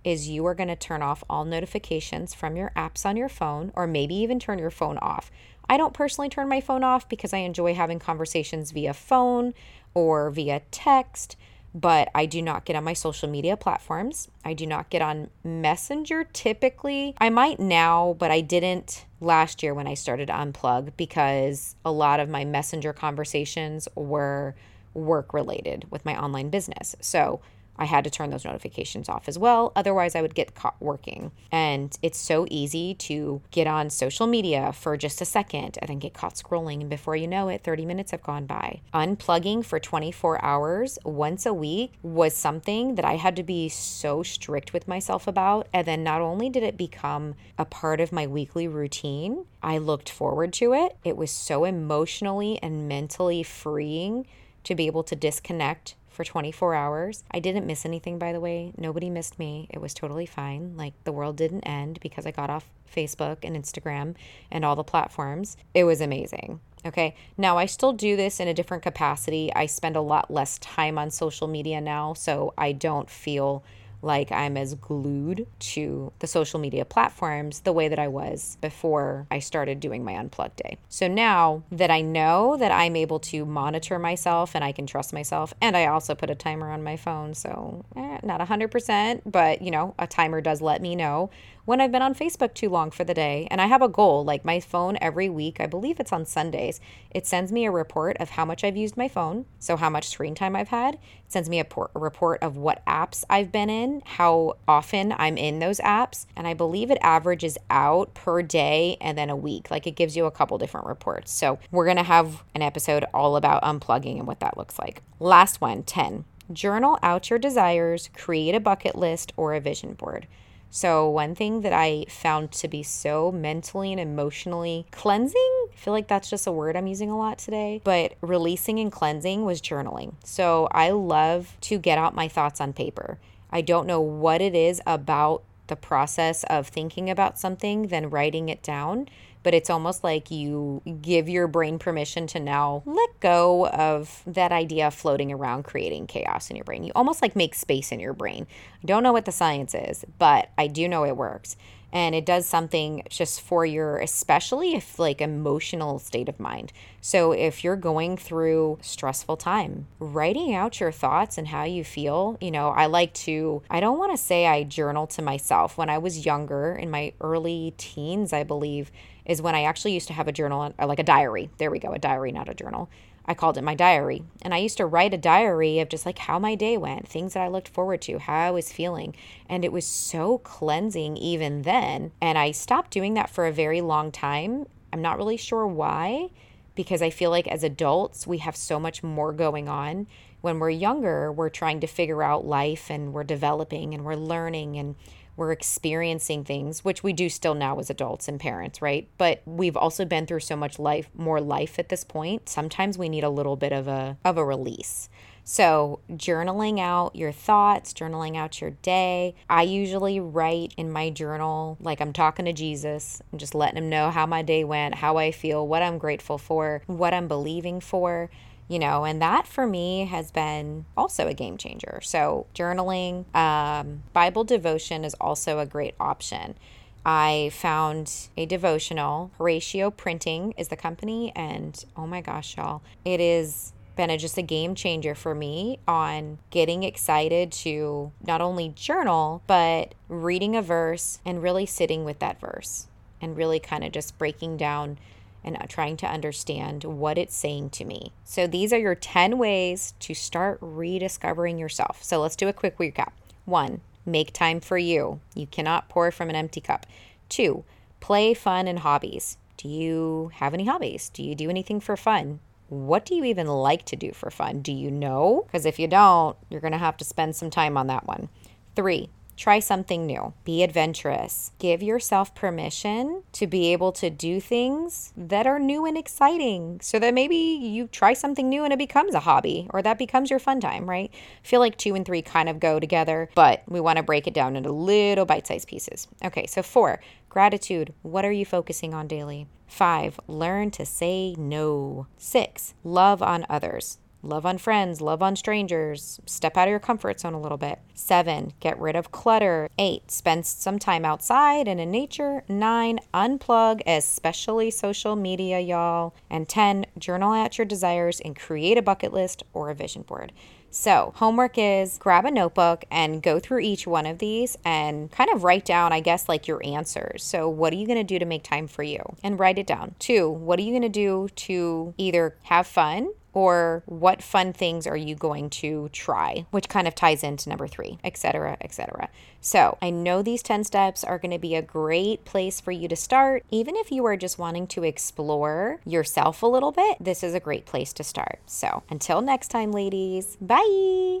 is 0.08 0.28
you 0.28 0.46
are 0.46 0.54
going 0.54 0.68
to 0.68 0.76
turn 0.76 1.02
off 1.02 1.22
all 1.28 1.44
notifications 1.44 2.34
from 2.34 2.56
your 2.56 2.72
apps 2.74 3.04
on 3.04 3.16
your 3.16 3.28
phone, 3.28 3.72
or 3.76 3.86
maybe 3.86 4.14
even 4.14 4.38
turn 4.40 4.58
your 4.58 4.70
phone 4.70 4.98
off. 4.98 5.30
I 5.68 5.76
don't 5.76 5.92
personally 5.92 6.30
turn 6.30 6.48
my 6.48 6.60
phone 6.60 6.82
off 6.82 7.08
because 7.08 7.34
I 7.34 7.38
enjoy 7.38 7.74
having 7.74 7.98
conversations 7.98 8.70
via 8.70 8.94
phone 8.94 9.52
or 9.92 10.30
via 10.30 10.62
text, 10.70 11.36
but 11.74 12.08
I 12.14 12.24
do 12.24 12.40
not 12.40 12.64
get 12.64 12.74
on 12.74 12.84
my 12.84 12.94
social 12.94 13.28
media 13.28 13.56
platforms. 13.56 14.28
I 14.44 14.54
do 14.54 14.66
not 14.66 14.88
get 14.88 15.02
on 15.02 15.28
Messenger 15.44 16.24
typically. 16.32 17.14
I 17.18 17.28
might 17.28 17.60
now, 17.60 18.16
but 18.18 18.30
I 18.30 18.40
didn't 18.40 19.04
last 19.20 19.62
year 19.62 19.74
when 19.74 19.86
I 19.86 19.94
started 19.94 20.28
to 20.28 20.32
unplug 20.32 20.92
because 20.96 21.76
a 21.84 21.92
lot 21.92 22.18
of 22.18 22.30
my 22.30 22.46
Messenger 22.46 22.94
conversations 22.94 23.88
were 23.94 24.54
work 24.94 25.34
related 25.34 25.84
with 25.90 26.04
my 26.06 26.18
online 26.18 26.48
business. 26.48 26.96
So 27.00 27.40
I 27.78 27.84
had 27.84 28.04
to 28.04 28.10
turn 28.10 28.30
those 28.30 28.44
notifications 28.44 29.08
off 29.08 29.28
as 29.28 29.38
well. 29.38 29.72
Otherwise, 29.76 30.14
I 30.14 30.22
would 30.22 30.34
get 30.34 30.54
caught 30.54 30.76
working. 30.80 31.32
And 31.52 31.96
it's 32.02 32.18
so 32.18 32.46
easy 32.50 32.94
to 32.94 33.40
get 33.50 33.66
on 33.66 33.90
social 33.90 34.26
media 34.26 34.72
for 34.72 34.96
just 34.96 35.20
a 35.20 35.24
second 35.24 35.78
and 35.80 35.88
then 35.88 35.98
get 35.98 36.14
caught 36.14 36.34
scrolling. 36.34 36.80
And 36.80 36.90
before 36.90 37.16
you 37.16 37.26
know 37.26 37.48
it, 37.48 37.62
30 37.62 37.86
minutes 37.86 38.10
have 38.10 38.22
gone 38.22 38.46
by. 38.46 38.80
Unplugging 38.92 39.64
for 39.64 39.78
24 39.78 40.44
hours 40.44 40.98
once 41.04 41.46
a 41.46 41.54
week 41.54 41.92
was 42.02 42.34
something 42.34 42.96
that 42.96 43.04
I 43.04 43.16
had 43.16 43.36
to 43.36 43.42
be 43.42 43.68
so 43.68 44.22
strict 44.22 44.72
with 44.72 44.88
myself 44.88 45.26
about. 45.26 45.68
And 45.72 45.86
then 45.86 46.02
not 46.02 46.20
only 46.20 46.50
did 46.50 46.62
it 46.62 46.76
become 46.76 47.34
a 47.56 47.64
part 47.64 48.00
of 48.00 48.12
my 48.12 48.26
weekly 48.26 48.66
routine, 48.66 49.44
I 49.62 49.78
looked 49.78 50.10
forward 50.10 50.52
to 50.54 50.72
it. 50.74 50.96
It 51.04 51.16
was 51.16 51.30
so 51.30 51.64
emotionally 51.64 52.58
and 52.62 52.88
mentally 52.88 53.42
freeing 53.42 54.26
to 54.64 54.74
be 54.74 54.86
able 54.86 55.02
to 55.04 55.16
disconnect 55.16 55.94
for 56.18 56.24
24 56.24 56.74
hours. 56.74 57.22
I 57.30 57.38
didn't 57.38 57.64
miss 57.64 57.86
anything, 57.86 58.18
by 58.18 58.32
the 58.32 58.40
way. 58.40 58.72
Nobody 58.76 59.08
missed 59.08 59.38
me. 59.38 59.68
It 59.70 59.80
was 59.80 59.94
totally 59.94 60.26
fine. 60.26 60.76
Like 60.76 60.92
the 61.04 61.12
world 61.12 61.36
didn't 61.36 61.60
end 61.60 62.00
because 62.00 62.26
I 62.26 62.32
got 62.32 62.50
off 62.50 62.68
Facebook 62.92 63.36
and 63.44 63.54
Instagram 63.54 64.16
and 64.50 64.64
all 64.64 64.74
the 64.74 64.82
platforms. 64.82 65.56
It 65.74 65.84
was 65.84 66.00
amazing. 66.00 66.58
Okay. 66.84 67.14
Now, 67.36 67.56
I 67.56 67.66
still 67.66 67.92
do 67.92 68.16
this 68.16 68.40
in 68.40 68.48
a 68.48 68.54
different 68.54 68.82
capacity. 68.82 69.52
I 69.54 69.66
spend 69.66 69.94
a 69.94 70.00
lot 70.00 70.28
less 70.28 70.58
time 70.58 70.98
on 70.98 71.12
social 71.12 71.46
media 71.46 71.80
now, 71.80 72.14
so 72.14 72.52
I 72.58 72.72
don't 72.72 73.08
feel 73.08 73.62
like 74.02 74.30
I'm 74.32 74.56
as 74.56 74.74
glued 74.74 75.46
to 75.58 76.12
the 76.18 76.26
social 76.26 76.60
media 76.60 76.84
platforms 76.84 77.60
the 77.60 77.72
way 77.72 77.88
that 77.88 77.98
I 77.98 78.08
was 78.08 78.56
before 78.60 79.26
I 79.30 79.38
started 79.38 79.80
doing 79.80 80.04
my 80.04 80.12
unplugged 80.12 80.56
day. 80.56 80.78
So 80.88 81.08
now 81.08 81.62
that 81.72 81.90
I 81.90 82.00
know 82.00 82.56
that 82.56 82.72
I'm 82.72 82.96
able 82.96 83.18
to 83.20 83.44
monitor 83.44 83.98
myself 83.98 84.54
and 84.54 84.64
I 84.64 84.72
can 84.72 84.86
trust 84.86 85.12
myself, 85.12 85.52
and 85.60 85.76
I 85.76 85.86
also 85.86 86.14
put 86.14 86.30
a 86.30 86.34
timer 86.34 86.70
on 86.70 86.82
my 86.82 86.96
phone, 86.96 87.34
so 87.34 87.84
eh, 87.96 88.18
not 88.22 88.40
100%, 88.40 89.22
but 89.26 89.62
you 89.62 89.70
know, 89.70 89.94
a 89.98 90.06
timer 90.06 90.40
does 90.40 90.60
let 90.60 90.80
me 90.80 90.94
know 90.94 91.30
when 91.68 91.82
I've 91.82 91.92
been 91.92 92.00
on 92.00 92.14
Facebook 92.14 92.54
too 92.54 92.70
long 92.70 92.90
for 92.90 93.04
the 93.04 93.12
day. 93.12 93.46
And 93.50 93.60
I 93.60 93.66
have 93.66 93.82
a 93.82 93.90
goal 93.90 94.24
like 94.24 94.42
my 94.42 94.58
phone 94.58 94.96
every 95.02 95.28
week, 95.28 95.60
I 95.60 95.66
believe 95.66 96.00
it's 96.00 96.14
on 96.14 96.24
Sundays, 96.24 96.80
it 97.10 97.26
sends 97.26 97.52
me 97.52 97.66
a 97.66 97.70
report 97.70 98.16
of 98.20 98.30
how 98.30 98.46
much 98.46 98.64
I've 98.64 98.78
used 98.78 98.96
my 98.96 99.06
phone, 99.06 99.44
so 99.58 99.76
how 99.76 99.90
much 99.90 100.08
screen 100.08 100.34
time 100.34 100.56
I've 100.56 100.68
had. 100.68 100.94
It 100.94 101.00
sends 101.28 101.50
me 101.50 101.60
a, 101.60 101.66
por- 101.66 101.90
a 101.94 101.98
report 101.98 102.42
of 102.42 102.56
what 102.56 102.82
apps 102.86 103.22
I've 103.28 103.52
been 103.52 103.68
in, 103.68 104.00
how 104.06 104.56
often 104.66 105.14
I'm 105.18 105.36
in 105.36 105.58
those 105.58 105.78
apps. 105.80 106.24
And 106.34 106.46
I 106.46 106.54
believe 106.54 106.90
it 106.90 106.96
averages 107.02 107.58
out 107.68 108.14
per 108.14 108.40
day 108.40 108.96
and 108.98 109.18
then 109.18 109.28
a 109.28 109.36
week. 109.36 109.70
Like 109.70 109.86
it 109.86 109.94
gives 109.94 110.16
you 110.16 110.24
a 110.24 110.30
couple 110.30 110.56
different 110.56 110.86
reports. 110.86 111.30
So 111.32 111.58
we're 111.70 111.84
going 111.84 111.98
to 111.98 112.02
have 112.02 112.44
an 112.54 112.62
episode 112.62 113.04
all 113.12 113.36
about 113.36 113.62
unplugging 113.62 114.16
and 114.16 114.26
what 114.26 114.40
that 114.40 114.56
looks 114.56 114.78
like. 114.78 115.02
Last 115.20 115.60
one 115.60 115.82
10. 115.82 116.24
Journal 116.50 116.98
out 117.02 117.28
your 117.28 117.38
desires, 117.38 118.08
create 118.16 118.54
a 118.54 118.60
bucket 118.60 118.94
list 118.94 119.34
or 119.36 119.52
a 119.52 119.60
vision 119.60 119.92
board. 119.92 120.26
So, 120.70 121.08
one 121.08 121.34
thing 121.34 121.62
that 121.62 121.72
I 121.72 122.04
found 122.08 122.52
to 122.52 122.68
be 122.68 122.82
so 122.82 123.32
mentally 123.32 123.92
and 123.92 124.00
emotionally 124.00 124.86
cleansing, 124.90 125.68
I 125.72 125.76
feel 125.76 125.94
like 125.94 126.08
that's 126.08 126.28
just 126.28 126.46
a 126.46 126.52
word 126.52 126.76
I'm 126.76 126.86
using 126.86 127.10
a 127.10 127.16
lot 127.16 127.38
today, 127.38 127.80
but 127.84 128.14
releasing 128.20 128.78
and 128.78 128.92
cleansing 128.92 129.44
was 129.44 129.62
journaling. 129.62 130.14
So, 130.24 130.68
I 130.70 130.90
love 130.90 131.56
to 131.62 131.78
get 131.78 131.98
out 131.98 132.14
my 132.14 132.28
thoughts 132.28 132.60
on 132.60 132.72
paper. 132.72 133.18
I 133.50 133.62
don't 133.62 133.86
know 133.86 134.00
what 134.00 134.42
it 134.42 134.54
is 134.54 134.82
about 134.86 135.42
the 135.68 135.76
process 135.76 136.44
of 136.44 136.68
thinking 136.68 137.08
about 137.08 137.38
something, 137.38 137.88
then 137.88 138.10
writing 138.10 138.48
it 138.48 138.62
down 138.62 139.08
but 139.48 139.54
it's 139.54 139.70
almost 139.70 140.04
like 140.04 140.30
you 140.30 140.82
give 141.00 141.26
your 141.26 141.46
brain 141.46 141.78
permission 141.78 142.26
to 142.26 142.38
now 142.38 142.82
let 142.84 143.18
go 143.18 143.66
of 143.68 144.22
that 144.26 144.52
idea 144.52 144.90
floating 144.90 145.32
around 145.32 145.62
creating 145.62 146.06
chaos 146.06 146.50
in 146.50 146.56
your 146.56 146.66
brain. 146.66 146.84
You 146.84 146.92
almost 146.94 147.22
like 147.22 147.34
make 147.34 147.54
space 147.54 147.90
in 147.90 147.98
your 147.98 148.12
brain. 148.12 148.46
I 148.82 148.86
don't 148.86 149.02
know 149.02 149.14
what 149.14 149.24
the 149.24 149.32
science 149.32 149.74
is, 149.74 150.04
but 150.18 150.50
I 150.58 150.66
do 150.66 150.86
know 150.86 151.06
it 151.06 151.16
works 151.16 151.56
and 151.92 152.14
it 152.14 152.26
does 152.26 152.46
something 152.46 153.02
just 153.08 153.40
for 153.40 153.64
your 153.64 153.98
especially 153.98 154.74
if 154.74 154.98
like 154.98 155.20
emotional 155.20 155.98
state 155.98 156.28
of 156.28 156.38
mind 156.38 156.72
so 157.00 157.32
if 157.32 157.64
you're 157.64 157.76
going 157.76 158.16
through 158.16 158.78
stressful 158.82 159.36
time 159.36 159.86
writing 159.98 160.54
out 160.54 160.80
your 160.80 160.92
thoughts 160.92 161.38
and 161.38 161.48
how 161.48 161.64
you 161.64 161.82
feel 161.82 162.36
you 162.40 162.50
know 162.50 162.68
i 162.70 162.86
like 162.86 163.12
to 163.14 163.62
i 163.70 163.80
don't 163.80 163.98
want 163.98 164.12
to 164.12 164.22
say 164.22 164.46
i 164.46 164.62
journal 164.62 165.06
to 165.06 165.22
myself 165.22 165.78
when 165.78 165.88
i 165.88 165.96
was 165.96 166.26
younger 166.26 166.74
in 166.74 166.90
my 166.90 167.12
early 167.20 167.72
teens 167.78 168.32
i 168.32 168.42
believe 168.42 168.90
is 169.28 169.40
when 169.40 169.54
i 169.54 169.62
actually 169.62 169.92
used 169.92 170.08
to 170.08 170.14
have 170.14 170.26
a 170.26 170.32
journal 170.32 170.72
uh, 170.78 170.86
like 170.86 170.98
a 170.98 171.04
diary 171.04 171.48
there 171.58 171.70
we 171.70 171.78
go 171.78 171.92
a 171.92 171.98
diary 171.98 172.32
not 172.32 172.48
a 172.48 172.54
journal 172.54 172.88
I 173.28 173.34
called 173.34 173.58
it 173.58 173.62
my 173.62 173.74
diary. 173.74 174.22
And 174.40 174.54
I 174.54 174.56
used 174.56 174.78
to 174.78 174.86
write 174.86 175.12
a 175.12 175.18
diary 175.18 175.80
of 175.80 175.90
just 175.90 176.06
like 176.06 176.18
how 176.18 176.38
my 176.38 176.54
day 176.54 176.78
went, 176.78 177.06
things 177.06 177.34
that 177.34 177.42
I 177.42 177.48
looked 177.48 177.68
forward 177.68 178.00
to, 178.02 178.18
how 178.18 178.32
I 178.34 178.50
was 178.50 178.72
feeling. 178.72 179.14
And 179.50 179.66
it 179.66 179.72
was 179.72 179.84
so 179.84 180.38
cleansing 180.38 181.18
even 181.18 181.60
then. 181.60 182.12
And 182.22 182.38
I 182.38 182.52
stopped 182.52 182.90
doing 182.90 183.12
that 183.14 183.28
for 183.28 183.46
a 183.46 183.52
very 183.52 183.82
long 183.82 184.10
time. 184.10 184.64
I'm 184.94 185.02
not 185.02 185.18
really 185.18 185.36
sure 185.36 185.66
why, 185.66 186.30
because 186.78 187.02
I 187.02 187.10
feel 187.10 187.32
like 187.32 187.48
as 187.48 187.64
adults, 187.64 188.24
we 188.24 188.38
have 188.38 188.54
so 188.54 188.78
much 188.78 189.02
more 189.02 189.32
going 189.32 189.68
on. 189.68 190.06
When 190.42 190.60
we're 190.60 190.70
younger, 190.70 191.32
we're 191.32 191.48
trying 191.48 191.80
to 191.80 191.88
figure 191.88 192.22
out 192.22 192.46
life 192.46 192.88
and 192.88 193.12
we're 193.12 193.24
developing 193.24 193.94
and 193.94 194.04
we're 194.04 194.14
learning 194.14 194.76
and 194.76 194.94
we're 195.36 195.50
experiencing 195.50 196.44
things, 196.44 196.84
which 196.84 197.02
we 197.02 197.12
do 197.12 197.28
still 197.28 197.56
now 197.56 197.80
as 197.80 197.90
adults 197.90 198.28
and 198.28 198.38
parents, 198.38 198.80
right? 198.80 199.08
But 199.18 199.42
we've 199.44 199.76
also 199.76 200.04
been 200.04 200.24
through 200.24 200.38
so 200.38 200.54
much 200.54 200.78
life, 200.78 201.08
more 201.16 201.40
life 201.40 201.80
at 201.80 201.88
this 201.88 202.04
point. 202.04 202.48
Sometimes 202.48 202.96
we 202.96 203.08
need 203.08 203.24
a 203.24 203.28
little 203.28 203.56
bit 203.56 203.72
of 203.72 203.88
a 203.88 204.16
of 204.24 204.38
a 204.38 204.44
release. 204.44 205.08
So, 205.50 206.00
journaling 206.10 206.78
out 206.78 207.16
your 207.16 207.32
thoughts, 207.32 207.94
journaling 207.94 208.36
out 208.36 208.60
your 208.60 208.72
day. 208.82 209.34
I 209.48 209.62
usually 209.62 210.20
write 210.20 210.74
in 210.76 210.92
my 210.92 211.08
journal 211.08 211.78
like 211.80 212.02
I'm 212.02 212.12
talking 212.12 212.44
to 212.44 212.52
Jesus 212.52 213.22
and 213.30 213.40
just 213.40 213.54
letting 213.54 213.78
him 213.78 213.88
know 213.88 214.10
how 214.10 214.26
my 214.26 214.42
day 214.42 214.62
went, 214.62 214.96
how 214.96 215.16
I 215.16 215.30
feel, 215.32 215.66
what 215.66 215.82
I'm 215.82 215.96
grateful 215.96 216.36
for, 216.36 216.82
what 216.86 217.14
I'm 217.14 217.28
believing 217.28 217.80
for 217.80 218.28
you 218.70 218.78
know, 218.78 219.06
and 219.06 219.22
that 219.22 219.46
for 219.46 219.66
me 219.66 220.04
has 220.04 220.30
been 220.30 220.84
also 220.94 221.26
a 221.26 221.32
game 221.32 221.56
changer. 221.56 222.00
So, 222.02 222.44
journaling, 222.54 223.34
um, 223.34 224.02
Bible 224.12 224.44
devotion 224.44 225.06
is 225.06 225.14
also 225.14 225.58
a 225.58 225.64
great 225.64 225.94
option. 225.98 226.58
I 227.06 227.50
found 227.54 228.28
a 228.36 228.44
devotional. 228.44 229.30
Horacio 229.38 229.96
Printing 229.96 230.52
is 230.58 230.68
the 230.68 230.76
company, 230.76 231.32
and 231.34 231.82
oh 231.96 232.06
my 232.06 232.20
gosh, 232.20 232.58
y'all, 232.58 232.82
it 233.06 233.18
is 233.18 233.72
been 233.98 234.10
a, 234.10 234.16
just 234.16 234.38
a 234.38 234.42
game 234.42 234.76
changer 234.76 235.12
for 235.12 235.34
me 235.34 235.80
on 235.88 236.38
getting 236.50 236.84
excited 236.84 237.50
to 237.50 238.12
not 238.24 238.40
only 238.40 238.68
journal, 238.76 239.42
but 239.48 239.92
reading 240.08 240.54
a 240.54 240.62
verse 240.62 241.18
and 241.26 241.42
really 241.42 241.66
sitting 241.66 242.04
with 242.04 242.20
that 242.20 242.40
verse 242.40 242.86
and 243.20 243.36
really 243.36 243.58
kind 243.58 243.82
of 243.82 243.90
just 243.90 244.16
breaking 244.16 244.56
down 244.56 244.96
and 245.42 245.56
uh, 245.56 245.66
trying 245.68 245.96
to 245.96 246.06
understand 246.06 246.84
what 246.84 247.18
it's 247.18 247.34
saying 247.34 247.70
to 247.70 247.84
me. 247.84 248.12
So, 248.22 248.46
these 248.46 248.72
are 248.72 248.78
your 248.78 248.94
10 248.94 249.36
ways 249.36 249.94
to 249.98 250.14
start 250.14 250.58
rediscovering 250.60 251.58
yourself. 251.58 252.02
So, 252.02 252.20
let's 252.20 252.36
do 252.36 252.46
a 252.46 252.52
quick 252.52 252.78
recap. 252.78 253.10
One, 253.46 253.80
make 254.06 254.32
time 254.32 254.60
for 254.60 254.78
you. 254.78 255.18
You 255.34 255.48
cannot 255.48 255.88
pour 255.88 256.12
from 256.12 256.30
an 256.30 256.36
empty 256.36 256.60
cup. 256.60 256.86
Two, 257.28 257.64
play 257.98 258.32
fun 258.32 258.68
and 258.68 258.78
hobbies. 258.78 259.38
Do 259.56 259.68
you 259.68 260.30
have 260.34 260.54
any 260.54 260.66
hobbies? 260.66 261.08
Do 261.08 261.24
you 261.24 261.34
do 261.34 261.50
anything 261.50 261.80
for 261.80 261.96
fun? 261.96 262.38
What 262.68 263.06
do 263.06 263.14
you 263.14 263.24
even 263.24 263.46
like 263.46 263.84
to 263.86 263.96
do 263.96 264.12
for 264.12 264.30
fun? 264.30 264.60
Do 264.60 264.72
you 264.72 264.90
know? 264.90 265.44
Because 265.46 265.64
if 265.64 265.78
you 265.78 265.88
don't, 265.88 266.36
you're 266.50 266.60
going 266.60 266.72
to 266.72 266.78
have 266.78 266.96
to 266.98 267.04
spend 267.04 267.34
some 267.34 267.50
time 267.50 267.76
on 267.76 267.86
that 267.86 268.06
one. 268.06 268.28
Three, 268.76 269.08
Try 269.38 269.60
something 269.60 270.04
new. 270.04 270.32
Be 270.42 270.64
adventurous. 270.64 271.52
Give 271.60 271.80
yourself 271.80 272.34
permission 272.34 273.22
to 273.34 273.46
be 273.46 273.72
able 273.72 273.92
to 273.92 274.10
do 274.10 274.40
things 274.40 275.12
that 275.16 275.46
are 275.46 275.60
new 275.60 275.86
and 275.86 275.96
exciting 275.96 276.80
so 276.82 276.98
that 276.98 277.14
maybe 277.14 277.36
you 277.36 277.86
try 277.86 278.14
something 278.14 278.48
new 278.48 278.64
and 278.64 278.72
it 278.72 278.80
becomes 278.80 279.14
a 279.14 279.20
hobby 279.20 279.68
or 279.70 279.80
that 279.80 279.96
becomes 279.96 280.28
your 280.28 280.40
fun 280.40 280.60
time, 280.60 280.90
right? 280.90 281.12
I 281.14 281.46
feel 281.46 281.60
like 281.60 281.78
two 281.78 281.94
and 281.94 282.04
three 282.04 282.20
kind 282.20 282.48
of 282.48 282.58
go 282.58 282.80
together, 282.80 283.30
but 283.36 283.62
we 283.68 283.78
want 283.78 283.98
to 283.98 284.02
break 284.02 284.26
it 284.26 284.34
down 284.34 284.56
into 284.56 284.72
little 284.72 285.24
bite 285.24 285.46
sized 285.46 285.68
pieces. 285.68 286.08
Okay, 286.24 286.46
so 286.46 286.60
four, 286.60 287.00
gratitude. 287.28 287.94
What 288.02 288.24
are 288.24 288.32
you 288.32 288.44
focusing 288.44 288.92
on 288.92 289.06
daily? 289.06 289.46
Five, 289.68 290.18
learn 290.26 290.72
to 290.72 290.84
say 290.84 291.36
no. 291.38 292.08
Six, 292.16 292.74
love 292.82 293.22
on 293.22 293.46
others. 293.48 293.98
Love 294.22 294.44
on 294.44 294.58
friends, 294.58 295.00
love 295.00 295.22
on 295.22 295.36
strangers, 295.36 296.20
step 296.26 296.56
out 296.56 296.66
of 296.66 296.70
your 296.70 296.80
comfort 296.80 297.20
zone 297.20 297.34
a 297.34 297.40
little 297.40 297.56
bit. 297.56 297.78
Seven, 297.94 298.52
get 298.58 298.78
rid 298.80 298.96
of 298.96 299.12
clutter. 299.12 299.68
Eight, 299.78 300.10
spend 300.10 300.44
some 300.44 300.80
time 300.80 301.04
outside 301.04 301.68
and 301.68 301.78
in 301.78 301.92
nature. 301.92 302.42
Nine, 302.48 302.98
unplug, 303.14 303.80
especially 303.86 304.72
social 304.72 305.14
media, 305.14 305.60
y'all. 305.60 306.16
And 306.28 306.48
10, 306.48 306.86
journal 306.98 307.32
out 307.32 307.58
your 307.58 307.64
desires 307.64 308.18
and 308.18 308.36
create 308.36 308.76
a 308.76 308.82
bucket 308.82 309.12
list 309.12 309.44
or 309.52 309.70
a 309.70 309.74
vision 309.74 310.02
board. 310.02 310.32
So, 310.70 311.12
homework 311.16 311.56
is 311.56 311.96
grab 311.96 312.24
a 312.26 312.30
notebook 312.30 312.84
and 312.90 313.22
go 313.22 313.38
through 313.38 313.60
each 313.60 313.86
one 313.86 314.04
of 314.04 314.18
these 314.18 314.58
and 314.64 315.10
kind 315.10 315.30
of 315.30 315.42
write 315.42 315.64
down, 315.64 315.92
I 315.92 316.00
guess, 316.00 316.28
like 316.28 316.46
your 316.46 316.60
answers. 316.64 317.24
So, 317.24 317.48
what 317.48 317.72
are 317.72 317.76
you 317.76 317.86
going 317.86 317.98
to 317.98 318.04
do 318.04 318.18
to 318.18 318.26
make 318.26 318.42
time 318.42 318.66
for 318.66 318.82
you? 318.82 319.00
And 319.22 319.38
write 319.38 319.58
it 319.58 319.66
down. 319.66 319.94
Two, 319.98 320.28
what 320.28 320.58
are 320.58 320.62
you 320.62 320.72
going 320.72 320.82
to 320.82 320.88
do 320.88 321.28
to 321.36 321.94
either 321.96 322.36
have 322.42 322.66
fun 322.66 323.12
or 323.38 323.82
what 323.86 324.22
fun 324.22 324.52
things 324.52 324.86
are 324.86 324.96
you 324.96 325.14
going 325.14 325.48
to 325.48 325.88
try 325.92 326.44
which 326.50 326.68
kind 326.68 326.88
of 326.88 326.94
ties 326.94 327.22
into 327.22 327.48
number 327.48 327.68
three 327.68 327.98
etc 328.02 328.56
etc 328.60 329.08
so 329.40 329.78
i 329.80 329.90
know 329.90 330.22
these 330.22 330.42
10 330.42 330.64
steps 330.64 331.04
are 331.04 331.18
going 331.18 331.30
to 331.30 331.38
be 331.38 331.54
a 331.54 331.62
great 331.62 332.24
place 332.24 332.60
for 332.60 332.72
you 332.72 332.88
to 332.88 332.96
start. 332.96 333.44
Even 333.50 333.76
if 333.76 333.90
you 333.92 334.04
are 334.06 334.16
just 334.16 334.38
wanting 334.38 334.66
to 334.68 334.84
explore 334.84 335.80
yourself 335.84 336.42
a 336.42 336.46
little 336.46 336.72
bit 336.72 336.96
this 337.00 337.22
is 337.22 337.34
a 337.34 337.40
great 337.40 337.66
place 337.66 337.92
to 337.92 338.04
start. 338.04 338.40
So 338.46 338.82
until 338.90 339.20
next 339.20 339.48
time 339.48 339.72
ladies 339.72 340.36
bye 340.40 341.20